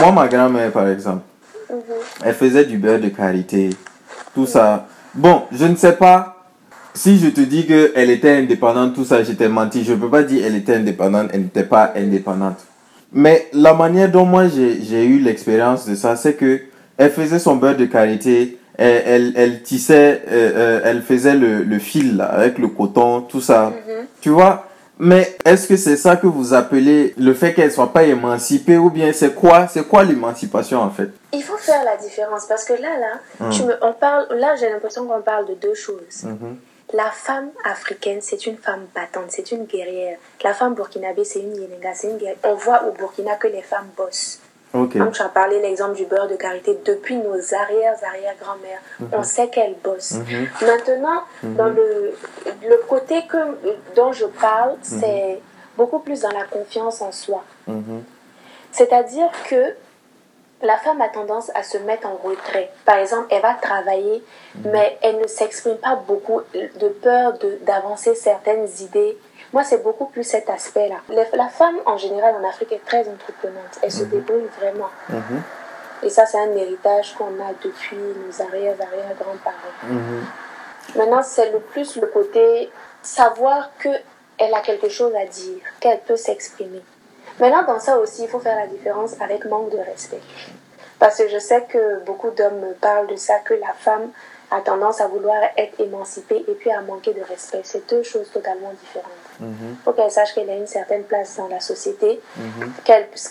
[0.00, 1.22] Moi, ma grand-mère, par exemple,
[2.24, 3.70] elle faisait du beurre de karité,
[4.34, 4.86] tout ça.
[5.14, 6.44] Bon, je ne sais pas
[6.94, 9.84] si je te dis qu'elle était indépendante, tout ça, j'étais menti.
[9.84, 12.58] Je ne peux pas dire qu'elle était indépendante, elle n'était pas indépendante.
[13.12, 16.60] Mais la manière dont moi j'ai eu l'expérience de ça, c'est que
[16.96, 21.62] elle faisait son beurre de karité, elle, elle, elle tissait, euh, euh, elle faisait le,
[21.62, 23.72] le fil là, avec le coton, tout ça.
[24.20, 24.66] Tu vois?
[25.00, 28.90] Mais est-ce que c'est ça que vous appelez le fait qu'elle soit pas émancipée ou
[28.90, 31.10] bien c'est quoi c'est quoi l'émancipation en fait?
[31.32, 34.68] Il faut faire la différence parce que là, là, tu me, on parle, là, j'ai
[34.68, 36.26] l'impression qu'on parle de deux choses.
[36.92, 40.18] La femme africaine, c'est une femme battante, c'est une guerrière.
[40.42, 42.38] La femme burkinabé, c'est une c'est une guerrière.
[42.44, 44.40] On voit au Burkina que les femmes bossent.
[44.74, 46.78] Donc, tu as parlé l'exemple du beurre de karité.
[46.84, 49.08] Depuis nos arrière-arrière-grand-mères, mhm.
[49.12, 50.12] on sait qu'elles bossent.
[50.12, 50.48] Mhm.
[50.62, 51.56] Maintenant, mhm.
[51.56, 52.14] dans le,
[52.68, 53.38] le côté que,
[53.96, 55.40] dont je parle, c'est
[55.76, 57.44] beaucoup plus dans la confiance en soi.
[58.72, 59.74] C'est-à-dire que
[60.62, 62.70] la femme a tendance à se mettre en retrait.
[62.84, 64.24] Par exemple, elle va travailler,
[64.64, 69.16] mais elle ne s'exprime pas beaucoup de peur d'avancer certaines idées.
[69.52, 70.96] Moi, c'est beaucoup plus cet aspect-là.
[71.34, 73.78] La femme, en général, en Afrique, est très entreprenante.
[73.82, 74.10] Elle se mhm.
[74.10, 74.90] débrouille vraiment.
[75.08, 75.42] Mhm.
[76.02, 79.88] Et ça, c'est un héritage qu'on a depuis nos arrière-arrière-grands-parents.
[79.88, 80.26] Mhm.
[80.96, 82.70] Maintenant, c'est le plus le côté
[83.02, 86.82] savoir qu'elle a quelque chose à dire, qu'elle peut s'exprimer.
[87.40, 90.20] Maintenant, dans ça aussi, il faut faire la différence avec manque de respect.
[90.98, 94.10] Parce que je sais que beaucoup d'hommes me parlent de ça, que la femme
[94.50, 97.60] a tendance à vouloir être émancipée et puis à manquer de respect.
[97.64, 99.12] C'est deux choses totalement différentes.
[99.40, 99.76] Il mhm.
[99.84, 102.72] faut qu'elle sache qu'elle a une certaine place dans la société, mhm.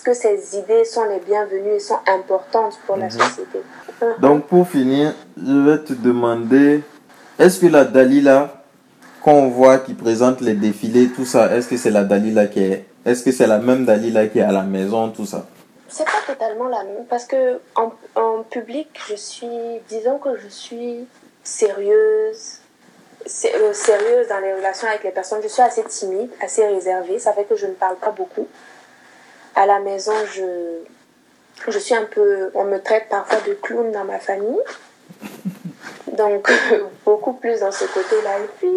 [0.04, 3.10] que ses idées sont les bienvenues et sont importantes pour la mhm.
[3.10, 3.58] société.
[4.20, 6.82] Donc pour finir, je vais te demander,
[7.38, 8.54] est-ce que la Dalila
[9.20, 12.87] qu'on voit qui présente les défilés, tout ça, est-ce que c'est la Dalila qui est
[13.04, 15.46] est-ce que c'est la même Dalila qui est à la maison, tout ça?
[15.88, 20.48] C'est pas totalement la même parce que en, en, public, je suis, disons que je
[20.48, 21.06] suis
[21.42, 22.58] sérieuse,
[23.26, 25.40] euh, sérieuse dans les relations avec les personnes.
[25.42, 27.18] Je suis assez timide, assez réservée.
[27.18, 28.46] Ça fait que je ne parle pas beaucoup.
[29.54, 30.82] À la maison, je,
[31.66, 34.60] je suis un peu, on me traite parfois de clown dans ma famille.
[36.18, 36.50] Donc,
[37.04, 38.40] beaucoup plus dans ce côté-là.
[38.40, 38.76] Et puis,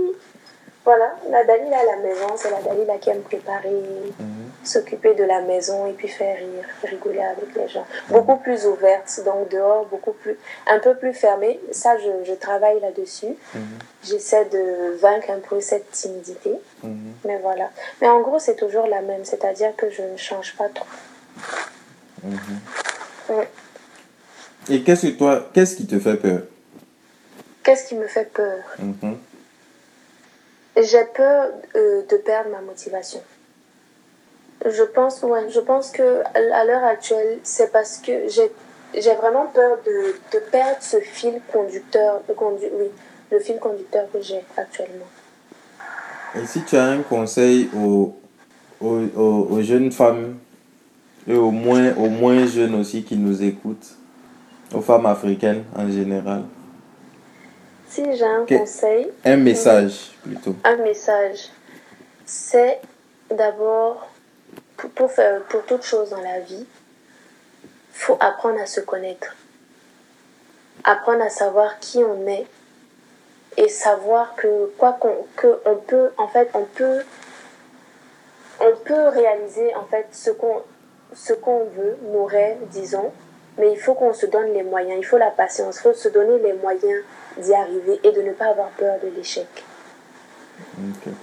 [0.84, 4.52] voilà, la Dalila à la maison, c'est la Dalila qui aime préparer, mhm.
[4.64, 7.86] s'occuper de la maison et puis faire rire, rigoler avec les gens.
[8.10, 11.60] Beaucoup plus ouverte, donc dehors, beaucoup plus, un peu plus fermée.
[11.72, 13.36] Ça, je, je travaille là-dessus.
[13.54, 13.62] Mhm.
[14.04, 16.52] J'essaie de vaincre un peu cette timidité.
[16.82, 17.14] Mhm.
[17.26, 17.70] Mais voilà.
[18.02, 20.88] Mais en gros, c'est toujours la même, c'est-à-dire que je ne change pas trop.
[24.70, 26.42] Et qu'est-ce que toi, qu'est-ce qui te fait peur?
[27.64, 28.58] Qu'est-ce qui me fait peur?
[30.78, 33.22] J'ai peur euh, de perdre ma motivation.
[34.66, 39.80] Je pense, ouais, je pense que à l'heure actuelle, c'est parce que j'ai vraiment peur
[39.86, 42.22] de, de, perdre ce fil conducteur,
[43.32, 45.08] le fil conducteur que j'ai actuellement.
[46.36, 48.16] Et si tu as un conseil aux,
[48.80, 50.38] aux, aux, jeunes femmes
[51.28, 53.98] et aux moins, aux moins jeunes aussi qui nous écoutent,
[54.74, 56.44] aux femmes africaines en général
[57.92, 59.12] si j'ai un conseil.
[59.26, 60.56] Un message plutôt.
[60.64, 61.50] Un message.
[62.26, 62.80] C'est
[63.30, 64.10] d'abord,
[64.96, 66.66] pour, faire, pour toute chose dans la vie,
[67.92, 69.36] faut apprendre à se connaître.
[70.84, 72.48] Apprendre à savoir qui on est
[73.58, 77.02] et savoir que quoi qu'on que on peut en fait on peut
[78.62, 80.62] on peut réaliser en fait ce qu'on
[81.14, 83.12] ce qu'on veut nos rêves disons
[83.58, 86.08] mais il faut qu'on se donne les moyens il faut la patience il faut se
[86.08, 87.04] donner les moyens
[87.38, 89.48] d'y arriver et de ne pas avoir peur de l'échec.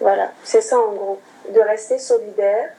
[0.00, 1.20] Voilà, c'est ça en gros.
[1.54, 2.70] De rester solidaire,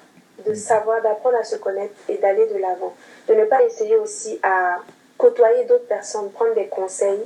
[0.46, 2.94] de savoir, d'apprendre à se connaître et d'aller de l'avant.
[3.28, 4.78] De ne pas essayer aussi à
[5.18, 7.26] côtoyer d'autres personnes, prendre des conseils.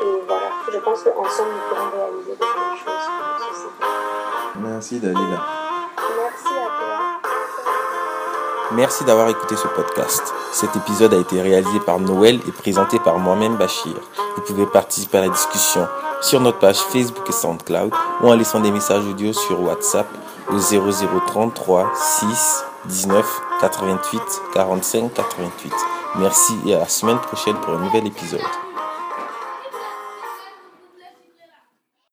[0.00, 3.68] Et voilà, je pense qu'ensemble, nous pourrons réaliser de grandes choses.
[4.60, 5.44] Merci Dalila.
[6.16, 7.18] Merci à toi.
[8.72, 10.22] Merci d'avoir écouté ce podcast.
[10.52, 13.94] Cet épisode a été réalisé par Noël et présenté par moi-même Bachir.
[14.36, 15.88] Vous pouvez participer à la discussion
[16.20, 17.90] sur notre page Facebook et SoundCloud
[18.22, 20.06] ou en laissant des messages audio sur WhatsApp
[20.50, 24.20] au 0033 6 19 88
[24.52, 25.72] 45 88.
[26.16, 28.40] Merci et à la semaine prochaine pour un nouvel épisode.